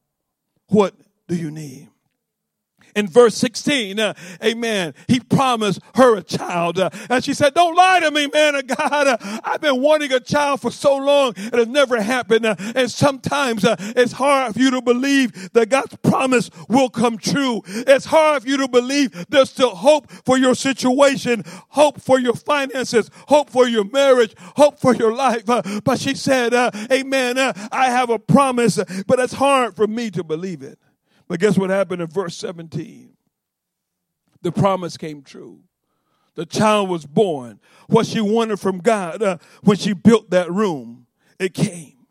[0.67, 0.95] what
[1.27, 1.89] do you need?
[2.95, 6.79] In verse 16, uh, amen, he promised her a child.
[6.79, 9.07] Uh, and she said, Don't lie to me, man of God.
[9.07, 12.45] Uh, I've been wanting a child for so long, it has never happened.
[12.45, 17.17] Uh, and sometimes uh, it's hard for you to believe that God's promise will come
[17.17, 17.61] true.
[17.67, 22.35] It's hard for you to believe there's still hope for your situation, hope for your
[22.35, 25.49] finances, hope for your marriage, hope for your life.
[25.49, 26.53] Uh, but she said,
[26.91, 30.79] Amen, I have a promise, but it's hard for me to believe it.
[31.27, 33.13] But guess what happened in verse 17?
[34.41, 35.61] The promise came true.
[36.35, 37.59] The child was born.
[37.87, 41.07] What she wanted from God uh, when she built that room,
[41.39, 42.05] it came.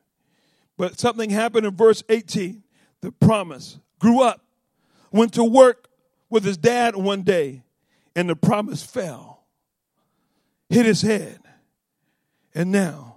[0.76, 2.62] But something happened in verse 18.
[3.02, 4.42] The promise grew up,
[5.12, 5.88] went to work
[6.30, 7.62] with his dad one day,
[8.16, 9.44] and the promise fell,
[10.68, 11.38] hit his head.
[12.54, 13.16] And now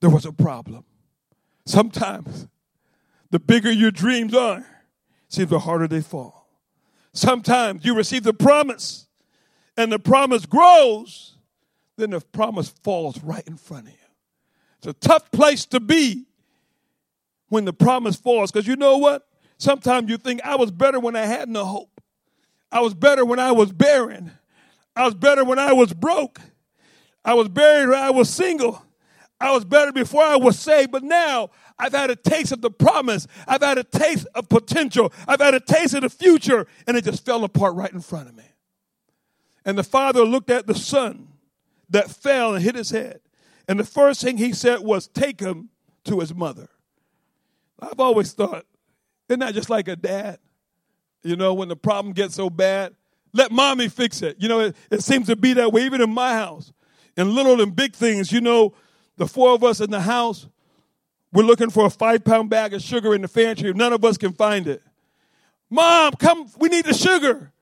[0.00, 0.84] there was a problem.
[1.66, 2.46] Sometimes
[3.30, 4.64] the bigger your dreams are,
[5.36, 6.48] seems the harder they fall.
[7.12, 9.06] Sometimes you receive the promise
[9.76, 11.36] and the promise grows,
[11.96, 13.98] then the promise falls right in front of you.
[14.78, 16.26] It's a tough place to be
[17.48, 19.26] when the promise falls because you know what?
[19.58, 22.00] Sometimes you think I was better when I had no hope.
[22.72, 24.32] I was better when I was barren.
[24.94, 26.40] I was better when I was broke.
[27.24, 28.82] I was buried when I was single.
[29.40, 32.70] I was better before I was saved, but now I've had a taste of the
[32.70, 33.26] promise.
[33.46, 35.12] I've had a taste of potential.
[35.28, 38.28] I've had a taste of the future, and it just fell apart right in front
[38.28, 38.44] of me.
[39.64, 41.28] And the father looked at the son
[41.90, 43.20] that fell and hit his head.
[43.68, 45.70] And the first thing he said was, Take him
[46.04, 46.68] to his mother.
[47.78, 48.64] I've always thought,
[49.28, 50.38] isn't that just like a dad?
[51.22, 52.94] You know, when the problem gets so bad,
[53.32, 54.36] let mommy fix it.
[54.38, 56.72] You know, it, it seems to be that way, even in my house.
[57.16, 58.74] In little and big things, you know,
[59.16, 60.48] the four of us in the house,
[61.36, 63.70] we're looking for a five pound bag of sugar in the pantry.
[63.74, 64.82] None of us can find it.
[65.68, 67.52] Mom, come, we need the sugar.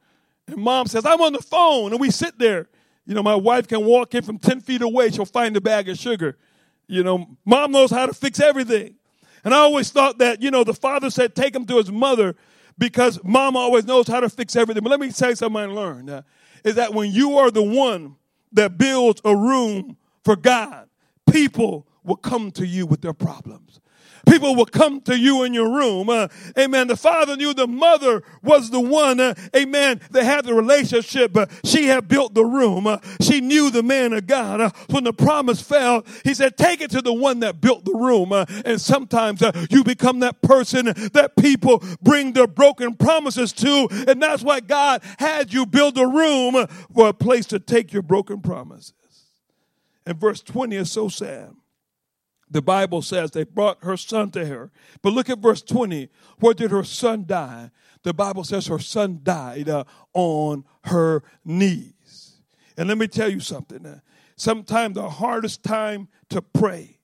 [0.46, 1.90] And mom says, I'm on the phone.
[1.90, 2.68] And we sit there.
[3.04, 5.10] You know, my wife can walk in from 10 feet away.
[5.10, 6.38] She'll find the bag of sugar.
[6.86, 8.94] You know, mom knows how to fix everything.
[9.42, 12.36] And I always thought that, you know, the father said, take him to his mother
[12.78, 14.84] because mom always knows how to fix everything.
[14.84, 16.22] But let me tell you something I learned uh,
[16.62, 18.14] is that when you are the one
[18.52, 20.88] that builds a room for God,
[21.28, 23.80] people will come to you with their problems
[24.26, 26.08] people will come to you in your room.
[26.08, 26.88] Uh, amen.
[26.88, 31.36] The father knew the mother was the one, uh, amen, They had the relationship.
[31.36, 32.86] Uh, she had built the room.
[32.86, 34.60] Uh, she knew the man of God.
[34.60, 37.94] Uh, when the promise fell, he said, take it to the one that built the
[37.94, 38.32] room.
[38.32, 43.88] Uh, and sometimes you become that person that people bring their broken promises to.
[44.08, 48.02] And that's why God had you build a room for a place to take your
[48.02, 48.92] broken promises.
[50.06, 51.54] And verse 20 is so sad
[52.50, 54.70] the Bible says they brought her son to her.
[55.02, 56.08] But look at verse 20.
[56.38, 57.70] Where did her son die?
[58.02, 62.36] The Bible says her son died uh, on her knees.
[62.76, 63.84] And let me tell you something.
[63.84, 64.00] Uh,
[64.36, 66.98] sometimes the hardest time to pray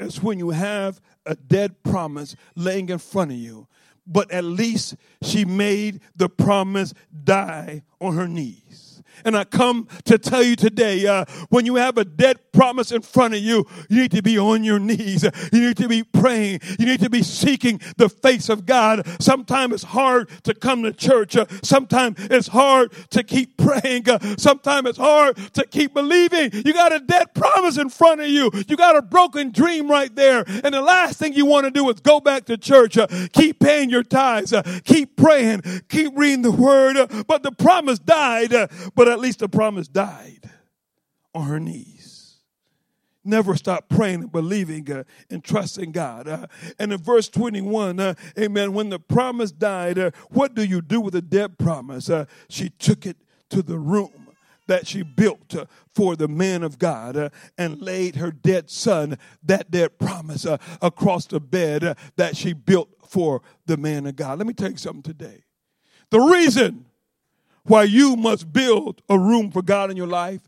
[0.00, 3.68] is when you have a dead promise laying in front of you.
[4.06, 6.92] But at least she made the promise
[7.24, 8.83] die on her knees.
[9.24, 13.02] And I come to tell you today, uh, when you have a dead promise in
[13.02, 15.24] front of you, you need to be on your knees.
[15.52, 16.60] You need to be praying.
[16.78, 19.06] You need to be seeking the face of God.
[19.20, 21.36] Sometimes it's hard to come to church.
[21.36, 24.08] Uh, sometimes it's hard to keep praying.
[24.08, 26.50] Uh, sometimes it's hard to keep believing.
[26.52, 28.50] You got a dead promise in front of you.
[28.68, 30.44] You got a broken dream right there.
[30.62, 32.96] And the last thing you want to do is go back to church.
[32.96, 34.52] Uh, keep paying your tithes.
[34.52, 35.62] Uh, keep praying.
[35.88, 36.96] Keep reading the word.
[36.96, 38.50] Uh, but the promise died.
[38.94, 40.48] but but at least the promise died
[41.34, 42.38] on her knees.
[43.22, 46.26] Never stop praying and believing uh, and trusting God.
[46.26, 46.46] Uh,
[46.78, 51.02] and in verse 21, uh, amen, when the promise died, uh, what do you do
[51.02, 52.08] with a dead promise?
[52.08, 53.18] Uh, she took it
[53.50, 54.30] to the room
[54.68, 59.18] that she built uh, for the man of God uh, and laid her dead son,
[59.42, 64.16] that dead promise, uh, across the bed uh, that she built for the man of
[64.16, 64.38] God.
[64.38, 65.44] Let me tell you something today.
[66.08, 66.86] The reason
[67.64, 70.40] why you must build a room for God in your life.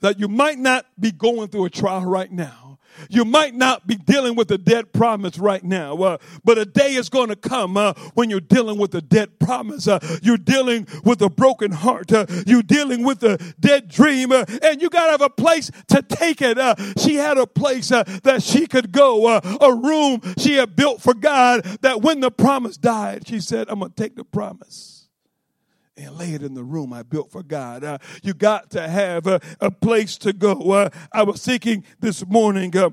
[0.00, 2.66] That you might not be going through a trial right now.
[3.10, 6.94] You might not be dealing with a dead promise right now, uh, but a day
[6.94, 9.86] is going to come uh, when you're dealing with a dead promise.
[9.86, 12.12] Uh, you're dealing with a broken heart.
[12.12, 15.70] Uh, you're dealing with a dead dream, uh, and you got to have a place
[15.88, 16.58] to take it.
[16.58, 21.14] Uh, she had a place that she could go, a room she had built for
[21.14, 21.64] God.
[21.82, 24.95] That when the promise died, she said, "I'm going to take the promise."
[25.96, 27.82] And lay it in the room I built for God.
[27.82, 30.52] Uh, you got to have a, a place to go.
[30.72, 32.76] Uh, I was thinking this morning.
[32.76, 32.90] Uh,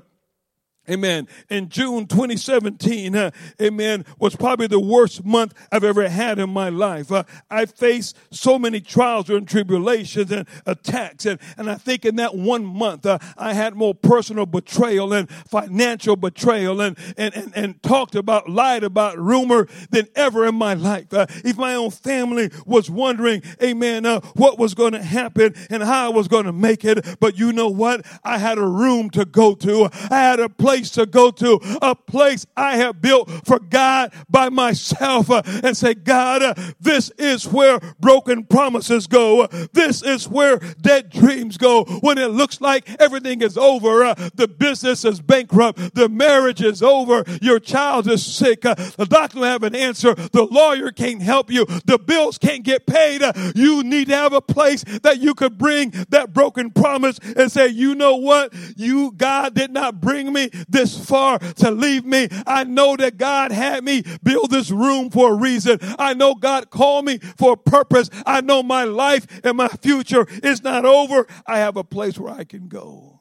[0.88, 1.28] Amen.
[1.48, 6.68] In June 2017, uh, amen, was probably the worst month I've ever had in my
[6.68, 7.10] life.
[7.10, 11.24] Uh, I faced so many trials and tribulations and attacks.
[11.24, 15.30] And, and I think in that one month, uh, I had more personal betrayal and
[15.30, 20.74] financial betrayal and, and, and, and talked about, lied about, rumor than ever in my
[20.74, 21.14] life.
[21.14, 25.82] Uh, if my own family was wondering, amen, uh, what was going to happen and
[25.82, 27.18] how I was going to make it.
[27.20, 28.04] But you know what?
[28.22, 29.88] I had a room to go to.
[30.10, 34.12] I had a place place to go to, a place I have built for God
[34.28, 39.46] by myself uh, and say, God, uh, this is where broken promises go.
[39.72, 41.84] This is where dead dreams go.
[42.00, 46.82] When it looks like everything is over, uh, the business is bankrupt, the marriage is
[46.82, 51.52] over, your child is sick, the doctor don't have an answer, the lawyer can't help
[51.52, 53.22] you, the bills can't get paid.
[53.54, 57.68] You need to have a place that you could bring that broken promise and say,
[57.68, 58.52] you know what?
[58.76, 62.28] You, God did not bring me this far to leave me.
[62.46, 65.78] I know that God had me build this room for a reason.
[65.98, 68.10] I know God called me for a purpose.
[68.26, 71.26] I know my life and my future is not over.
[71.46, 73.20] I have a place where I can go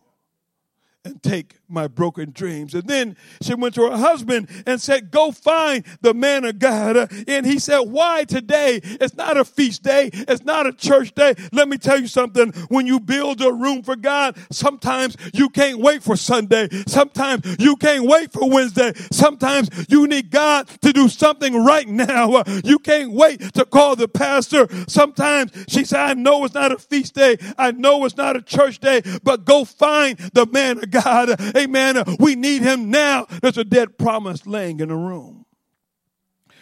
[1.06, 2.74] and take my broken dreams.
[2.74, 7.12] And then she went to her husband and said, Go find the man of God.
[7.28, 8.80] And he said, Why today?
[8.84, 11.34] It's not a feast day, it's not a church day.
[11.52, 12.52] Let me tell you something.
[12.70, 17.76] When you build a room for God, sometimes you can't wait for Sunday, sometimes you
[17.76, 22.44] can't wait for Wednesday, sometimes you need God to do something right now.
[22.64, 24.68] You can't wait to call the pastor.
[24.88, 28.42] Sometimes she said, I know it's not a feast day, I know it's not a
[28.42, 31.40] church day, but go find the man of God.
[31.64, 32.04] Amen.
[32.20, 33.26] We need him now.
[33.42, 35.46] There's a dead promise laying in the room.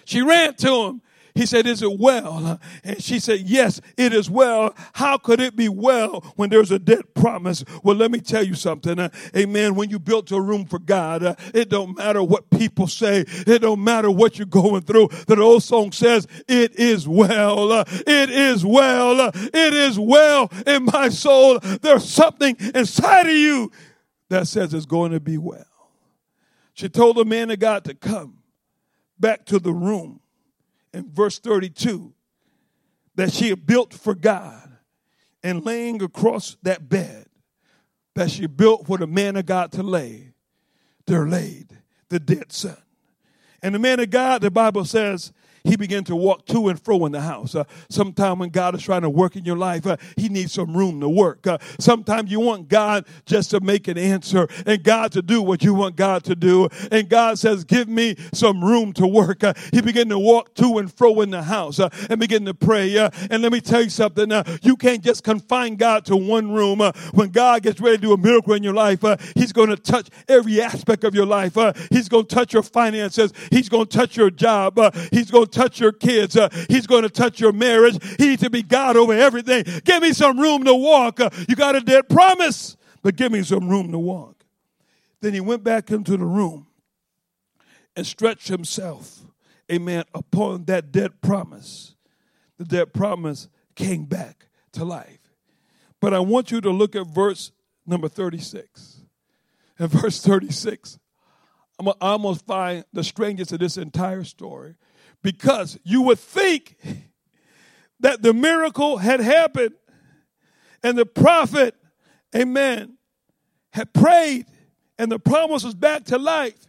[0.05, 1.01] She ran to him
[1.33, 2.59] he said, Is it well?
[2.83, 4.75] And she said, Yes, it is well.
[4.93, 7.63] How could it be well when there's a dead promise?
[7.83, 8.99] Well, let me tell you something.
[8.99, 9.75] Uh, amen.
[9.75, 13.23] When you built a room for God, uh, it don't matter what people say.
[13.27, 15.09] It don't matter what you're going through.
[15.27, 17.71] That old song says, It is well.
[17.71, 19.31] Uh, it is well.
[19.33, 21.59] It is well in my soul.
[21.59, 23.71] There's something inside of you
[24.31, 25.65] that says it's going to be well.
[26.73, 28.39] She told the man of God to come
[29.19, 30.21] back to the room
[30.93, 32.13] in verse 32
[33.15, 34.77] that she had built for God
[35.43, 37.25] and laying across that bed
[38.15, 40.31] that she built for the man of God to lay,
[41.07, 41.77] there laid
[42.07, 42.77] the dead son.
[43.61, 45.33] And the man of God, the Bible says,
[45.63, 47.55] he began to walk to and fro in the house.
[47.55, 50.75] Uh, Sometimes when God is trying to work in your life, uh, he needs some
[50.75, 51.45] room to work.
[51.45, 55.63] Uh, Sometimes you want God just to make an answer and God to do what
[55.63, 56.67] you want God to do.
[56.91, 59.43] And God says, give me some room to work.
[59.43, 62.53] Uh, he began to walk to and fro in the house uh, and begin to
[62.53, 62.97] pray.
[62.97, 64.31] Uh, and let me tell you something.
[64.61, 66.79] You can't just confine God to one room.
[67.13, 69.03] When God gets ready to do a miracle in your life,
[69.35, 71.55] he's going to touch every aspect of your life.
[71.91, 73.33] He's going to touch your finances.
[73.51, 74.79] He's going to touch your job.
[75.11, 76.35] He's going touch your kids.
[76.35, 77.97] Uh, he's going to touch your marriage.
[78.17, 79.63] He needs to be God over everything.
[79.83, 81.19] Give me some room to walk.
[81.19, 84.43] Uh, you got a dead promise, but give me some room to walk.
[85.21, 86.67] Then he went back into the room
[87.95, 89.19] and stretched himself,
[89.71, 91.95] amen, upon that dead promise.
[92.57, 95.19] The dead promise came back to life.
[95.99, 97.51] But I want you to look at verse
[97.85, 99.01] number 36.
[99.79, 100.99] In verse 36,
[101.79, 104.75] I'm I almost find the strangest of this entire story
[105.21, 106.75] because you would think
[107.99, 109.75] that the miracle had happened
[110.83, 111.75] and the prophet,
[112.35, 112.97] amen,
[113.71, 114.45] had prayed
[114.97, 116.67] and the promise was back to life.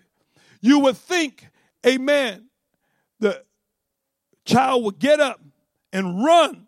[0.61, 1.49] You would think,
[1.87, 2.47] amen,
[3.19, 3.43] the
[4.45, 5.41] child would get up
[5.93, 6.67] and run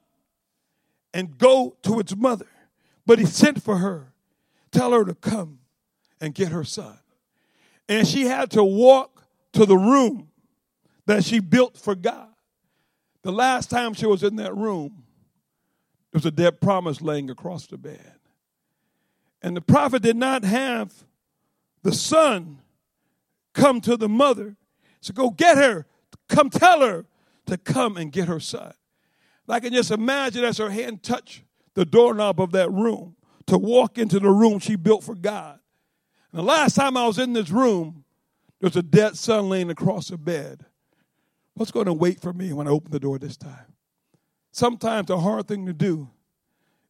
[1.13, 2.49] and go to its mother.
[3.07, 4.13] But he sent for her,
[4.73, 5.61] tell her to come
[6.21, 6.99] and get her son.
[7.89, 10.31] And she had to walk to the room
[11.07, 12.29] that she built for God.
[13.23, 15.05] The last time she was in that room,
[16.13, 18.19] there was a dead promise laying across the bed.
[19.43, 20.93] And the prophet did not have
[21.83, 22.61] the son
[23.53, 24.57] come to the mother.
[25.01, 25.87] So go get her,
[26.29, 27.05] come tell her
[27.47, 28.73] to come and get her son.
[29.49, 31.43] I can just imagine as her hand touched
[31.75, 35.59] the doorknob of that room to walk into the room she built for God.
[36.33, 38.05] And the last time I was in this room,
[38.61, 40.65] there was a dead son laying across the bed.
[41.55, 43.75] What's going to wait for me when I open the door this time?
[44.51, 46.11] Sometimes the hard thing to do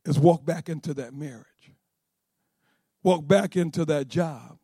[0.04, 1.72] is walk back into that marriage,
[3.02, 4.58] walk back into that job,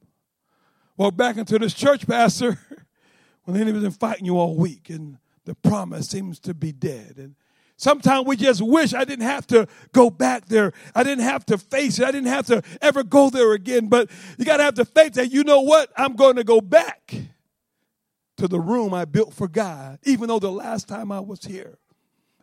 [0.96, 2.58] walk back into this church, Pastor,
[3.44, 7.14] when they've been fighting you all week and the promise seems to be dead.
[7.16, 7.34] And
[7.76, 10.72] sometimes we just wish I didn't have to go back there.
[10.94, 12.06] I didn't have to face it.
[12.06, 13.88] I didn't have to ever go there again.
[13.88, 15.90] But you got to have the faith that, you know what?
[15.96, 17.14] I'm going to go back
[18.40, 21.78] to the room I built for God, even though the last time I was here,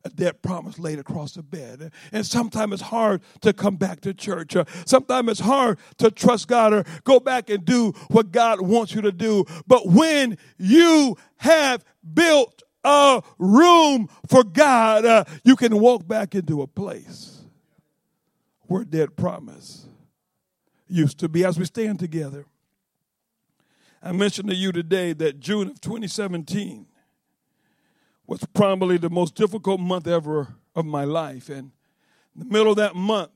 [0.03, 1.91] a dead promise laid across the bed.
[2.11, 4.55] And sometimes it's hard to come back to church.
[4.85, 9.01] Sometimes it's hard to trust God or go back and do what God wants you
[9.01, 9.43] to do.
[9.65, 11.83] But when you have
[12.13, 17.41] built a room for God, uh, you can walk back into a place
[18.67, 19.87] where dead promise
[20.87, 22.45] used to be as we stand together.
[24.01, 26.85] I mentioned to you today that June of 2017
[28.27, 31.49] was probably the most difficult month ever of my life.
[31.49, 31.71] And
[32.35, 33.31] in the middle of that month,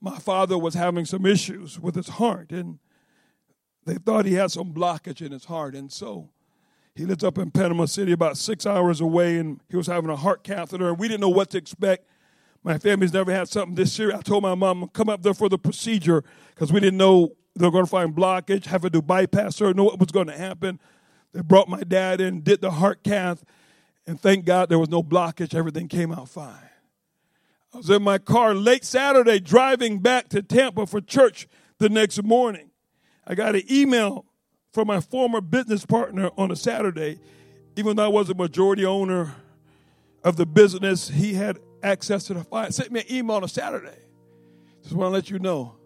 [0.00, 2.80] my father was having some issues with his heart, and
[3.84, 5.76] they thought he had some blockage in his heart.
[5.76, 6.30] And so
[6.96, 10.16] he lives up in Panama City, about six hours away, and he was having a
[10.16, 12.08] heart catheter, and we didn't know what to expect.
[12.64, 14.18] My family's never had something this serious.
[14.18, 17.70] I told my mom, come up there for the procedure because we didn't know they're
[17.70, 20.80] going to find blockage, have to do bypass surgery, know what was going to happen.
[21.32, 23.44] They brought my dad in, did the heart cath,
[24.06, 25.54] and thank God there was no blockage.
[25.54, 26.70] Everything came out fine.
[27.72, 31.48] I was in my car late Saturday driving back to Tampa for church
[31.78, 32.70] the next morning.
[33.26, 34.26] I got an email
[34.72, 37.20] from my former business partner on a Saturday.
[37.76, 39.34] Even though I was a majority owner
[40.22, 42.70] of the business, he had access to the file.
[42.70, 43.98] Sent me an email on a Saturday.
[44.82, 45.76] Just want to let you know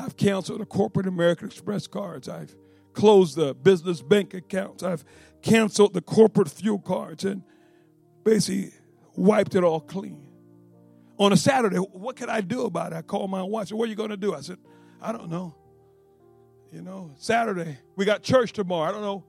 [0.00, 2.28] I've canceled the corporate American Express cards.
[2.28, 2.56] I've
[2.92, 4.82] closed the business bank accounts.
[4.82, 5.04] I've
[5.42, 7.42] canceled the corporate fuel cards and
[8.24, 8.72] basically
[9.14, 10.26] wiped it all clean.
[11.18, 12.96] On a Saturday, what could I do about it?
[12.96, 13.68] I called my wife.
[13.68, 14.58] Said, "What are you going to do?" I said,
[15.02, 15.54] "I don't know."
[16.72, 18.88] You know, Saturday we got church tomorrow.
[18.88, 19.24] I don't know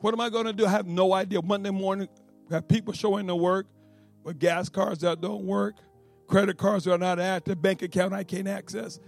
[0.00, 0.66] what am I going to do.
[0.66, 1.40] I have no idea.
[1.42, 2.08] Monday morning,
[2.48, 3.66] we have people showing to work
[4.24, 5.76] with gas cards that don't work,
[6.26, 8.98] credit cards that are not active, bank account I can't access.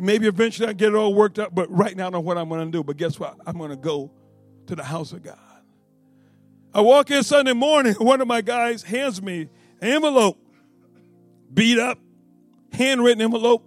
[0.00, 2.38] Maybe eventually I get it all worked out, but right now I don't know what
[2.38, 2.82] I'm going to do.
[2.82, 3.36] But guess what?
[3.46, 4.10] I'm going to go
[4.66, 5.38] to the house of God.
[6.72, 9.48] I walk in Sunday morning, one of my guys hands me
[9.80, 10.38] an envelope,
[11.52, 11.98] beat up,
[12.72, 13.66] handwritten envelope,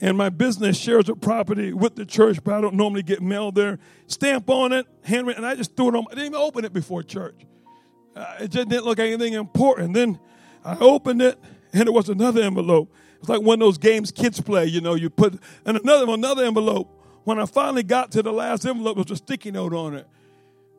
[0.00, 3.50] and my business shares a property with the church, but I don't normally get mail
[3.50, 3.80] there.
[4.06, 6.04] Stamp on it, handwritten, and I just threw it on.
[6.06, 7.44] I didn't even open it before church.
[8.14, 9.94] Uh, it just didn't look like anything important.
[9.94, 10.20] Then
[10.64, 11.38] I opened it,
[11.72, 12.92] and it was another envelope.
[13.20, 16.44] It's like one of those games kids play, you know, you put, and another another
[16.44, 16.94] envelope.
[17.24, 20.06] When I finally got to the last envelope, there was a sticky note on it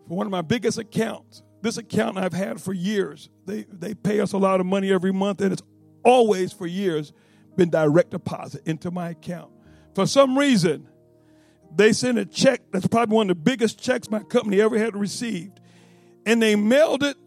[0.07, 1.43] for one of my biggest accounts.
[1.61, 3.29] This account I've had for years.
[3.45, 5.61] They, they pay us a lot of money every month, and it's
[6.03, 7.13] always for years
[7.55, 9.51] been direct deposit into my account.
[9.93, 10.87] For some reason,
[11.75, 14.95] they sent a check that's probably one of the biggest checks my company ever had
[14.95, 15.59] received,
[16.25, 17.17] and they mailed it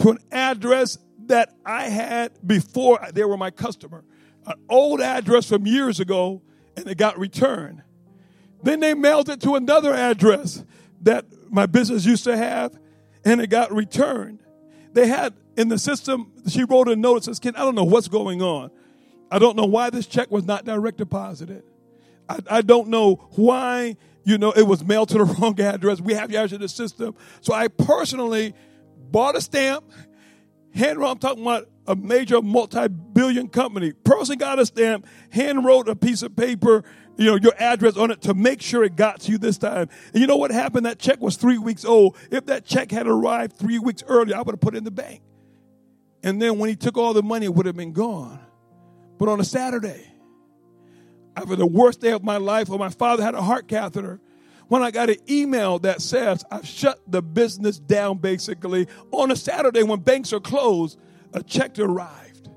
[0.00, 4.04] to an address that I had before they were my customer
[4.48, 6.42] an old address from years ago
[6.76, 7.82] and it got returned.
[8.62, 10.64] Then they mailed it to another address
[11.02, 12.78] that my business used to have
[13.24, 14.40] and it got returned.
[14.92, 17.84] They had in the system, she wrote a note that says, Ken, I don't know
[17.84, 18.70] what's going on.
[19.30, 21.62] I don't know why this check was not direct deposited.
[22.28, 26.00] I, I don't know why, you know, it was mailed to the wrong address.
[26.00, 27.14] We have yours in the system.
[27.40, 28.54] So I personally
[29.10, 29.84] bought a stamp,
[30.74, 33.92] hand I'm talking about a major multi-billion company.
[33.92, 36.84] Person got a stamp, hand wrote a piece of paper,
[37.16, 39.88] you know, your address on it to make sure it got to you this time.
[40.12, 40.86] And you know what happened?
[40.86, 42.16] That check was three weeks old.
[42.30, 44.90] If that check had arrived three weeks earlier, I would have put it in the
[44.90, 45.22] bank.
[46.22, 48.38] And then when he took all the money, it would have been gone.
[49.18, 50.04] But on a Saturday,
[51.36, 54.20] after the worst day of my life, when my father had a heart catheter,
[54.66, 59.36] when I got an email that says I've shut the business down basically on a
[59.36, 60.98] Saturday when banks are closed,
[61.32, 62.48] a check arrived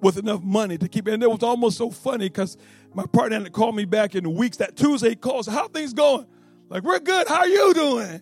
[0.00, 1.06] with enough money to keep.
[1.06, 2.56] And it was almost so funny because
[2.94, 4.58] my partner had called me back in weeks.
[4.58, 6.26] That Tuesday calls, how things going?
[6.68, 7.28] Like, we're good.
[7.28, 8.20] How are you doing?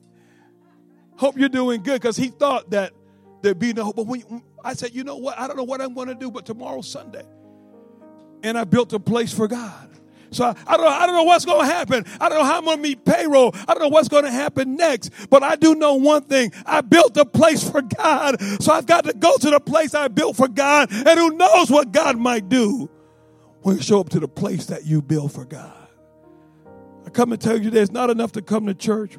[1.16, 2.92] Hope you're doing good because he thought that
[3.42, 3.96] there'd be no hope.
[3.96, 5.38] But when I said, you know what?
[5.38, 7.24] I don't know what I'm going to do, but tomorrow's Sunday.
[8.42, 9.85] And I built a place for God.
[10.36, 12.04] So I, I, don't know, I don't know what's going to happen.
[12.20, 13.54] I don't know how I'm going to meet payroll.
[13.66, 15.10] I don't know what's going to happen next.
[15.30, 16.52] But I do know one thing.
[16.64, 18.40] I built a place for God.
[18.62, 20.92] So I've got to go to the place I built for God.
[20.92, 22.90] And who knows what God might do
[23.62, 25.72] when you show up to the place that you built for God.
[27.06, 29.16] I come and tell you today, it's not enough to come to church.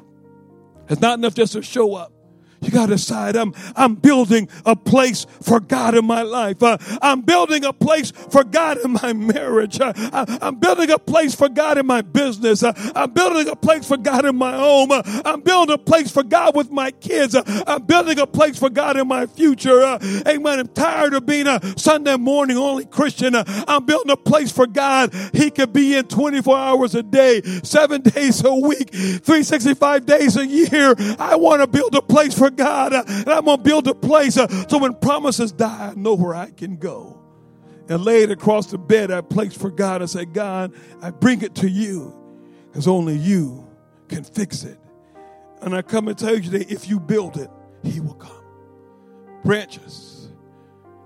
[0.88, 2.12] It's not enough just to show up.
[2.60, 6.62] You got to decide I'm, I'm building a place for God in my life.
[6.62, 9.80] Uh, I'm building a place for God in my marriage.
[9.80, 12.62] Uh, I, am building a place for God in my business.
[12.62, 14.90] Uh, I'm building a place for God in my home.
[14.90, 17.34] Uh, I'm building a place for God with my kids.
[17.34, 19.82] Uh, I'm building a place for God in my future.
[19.82, 20.58] Uh, amen.
[20.58, 23.34] I'm tired of being a Sunday morning only Christian.
[23.36, 25.14] I'm building a place for God.
[25.32, 30.46] He could be in 24 hours a day, seven days a week, 365 days a
[30.46, 30.94] year.
[31.18, 32.92] I want to build a place for God.
[32.92, 36.14] Uh, and I'm going to build a place uh, so when promises die, I know
[36.14, 37.22] where I can go.
[37.88, 41.40] And lay it across the bed, I place for God, and say, God, I bring
[41.40, 42.14] it to you
[42.66, 43.66] because only you
[44.08, 44.78] can fix it.
[45.62, 47.50] And I come and tell you today, if you build it,
[47.82, 48.44] He will come.
[49.42, 50.28] Branches,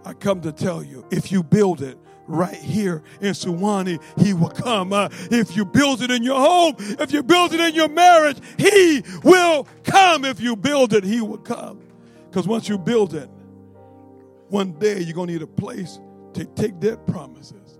[0.05, 1.97] I come to tell you, if you build it,
[2.33, 4.93] right here in Suwanee, He will come.
[4.93, 8.39] Uh, if you build it in your home, if you build it in your marriage,
[8.59, 10.24] He will come.
[10.24, 11.80] If you build it, He will come.
[12.28, 13.28] Because once you build it,
[14.49, 16.01] one day you're going to need a place
[16.35, 17.78] to take dead promises.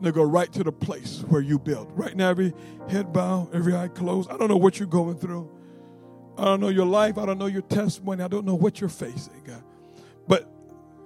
[0.00, 1.90] They go right to the place where you built.
[1.94, 2.52] Right now, every
[2.88, 4.30] head bow, every eye closed.
[4.30, 5.50] I don't know what you're going through.
[6.36, 7.16] I don't know your life.
[7.16, 8.22] I don't know your testimony.
[8.22, 9.50] I don't know what you're facing.
[9.50, 9.60] Uh,
[10.28, 10.50] but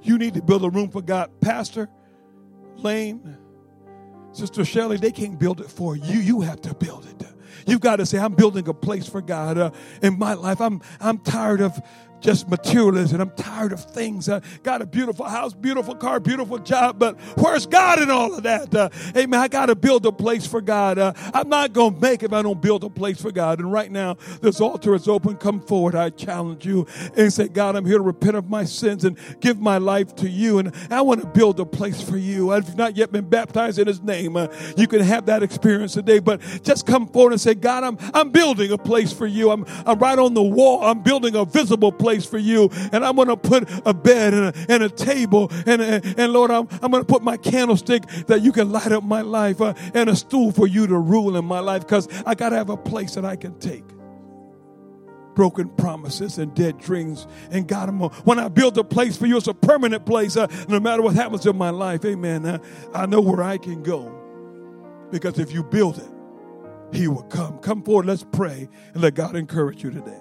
[0.03, 1.31] you need to build a room for God.
[1.41, 1.89] Pastor,
[2.83, 3.37] Lane,
[4.33, 6.21] Sister Shelley, they can't build it for you.
[6.21, 7.21] You have to build it.
[7.67, 9.71] You've got to say, I'm building a place for God uh,
[10.03, 10.61] in my life.
[10.61, 11.81] I'm, I'm tired of
[12.21, 13.21] just materialism.
[13.21, 14.29] I'm tired of things.
[14.29, 18.43] I got a beautiful house, beautiful car, beautiful job, but where's God in all of
[18.45, 18.75] that?
[18.75, 19.39] Uh, amen.
[19.39, 20.99] I got to build a place for God.
[20.99, 23.59] Uh, I'm not going to make it if I don't build a place for God.
[23.59, 25.37] And right now, this altar is open.
[25.37, 25.97] Come forward.
[25.97, 29.61] I challenge you and say, God, I'm here to repent of my sins and give
[29.61, 30.59] my life to you.
[30.59, 32.53] And I want to build a place for you.
[32.53, 34.37] I've not yet been baptized in his name.
[34.37, 34.47] Uh,
[34.77, 38.31] you can have that experience today, but just come forward and say, God, I'm, I'm
[38.31, 39.51] building a place for you.
[39.51, 40.85] I'm, I'm right on the wall.
[40.85, 42.69] I'm building a visible place place for you.
[42.93, 45.49] And I'm going to put a bed and a, and a table.
[45.65, 48.91] And, and, and, Lord, I'm, I'm going to put my candlestick that you can light
[48.91, 52.09] up my life uh, and a stool for you to rule in my life because
[52.27, 53.85] I got to have a place that I can take
[55.37, 57.29] broken promises and dead dreams.
[57.53, 60.37] And God, I'm when I build a place for you, it's a permanent place.
[60.37, 62.45] Uh, no matter what happens in my life, amen.
[62.45, 62.59] Uh,
[62.93, 64.13] I know where I can go
[65.13, 66.11] because if you build it,
[66.93, 67.59] He will come.
[67.59, 70.21] Come forward, let's pray and let God encourage you today.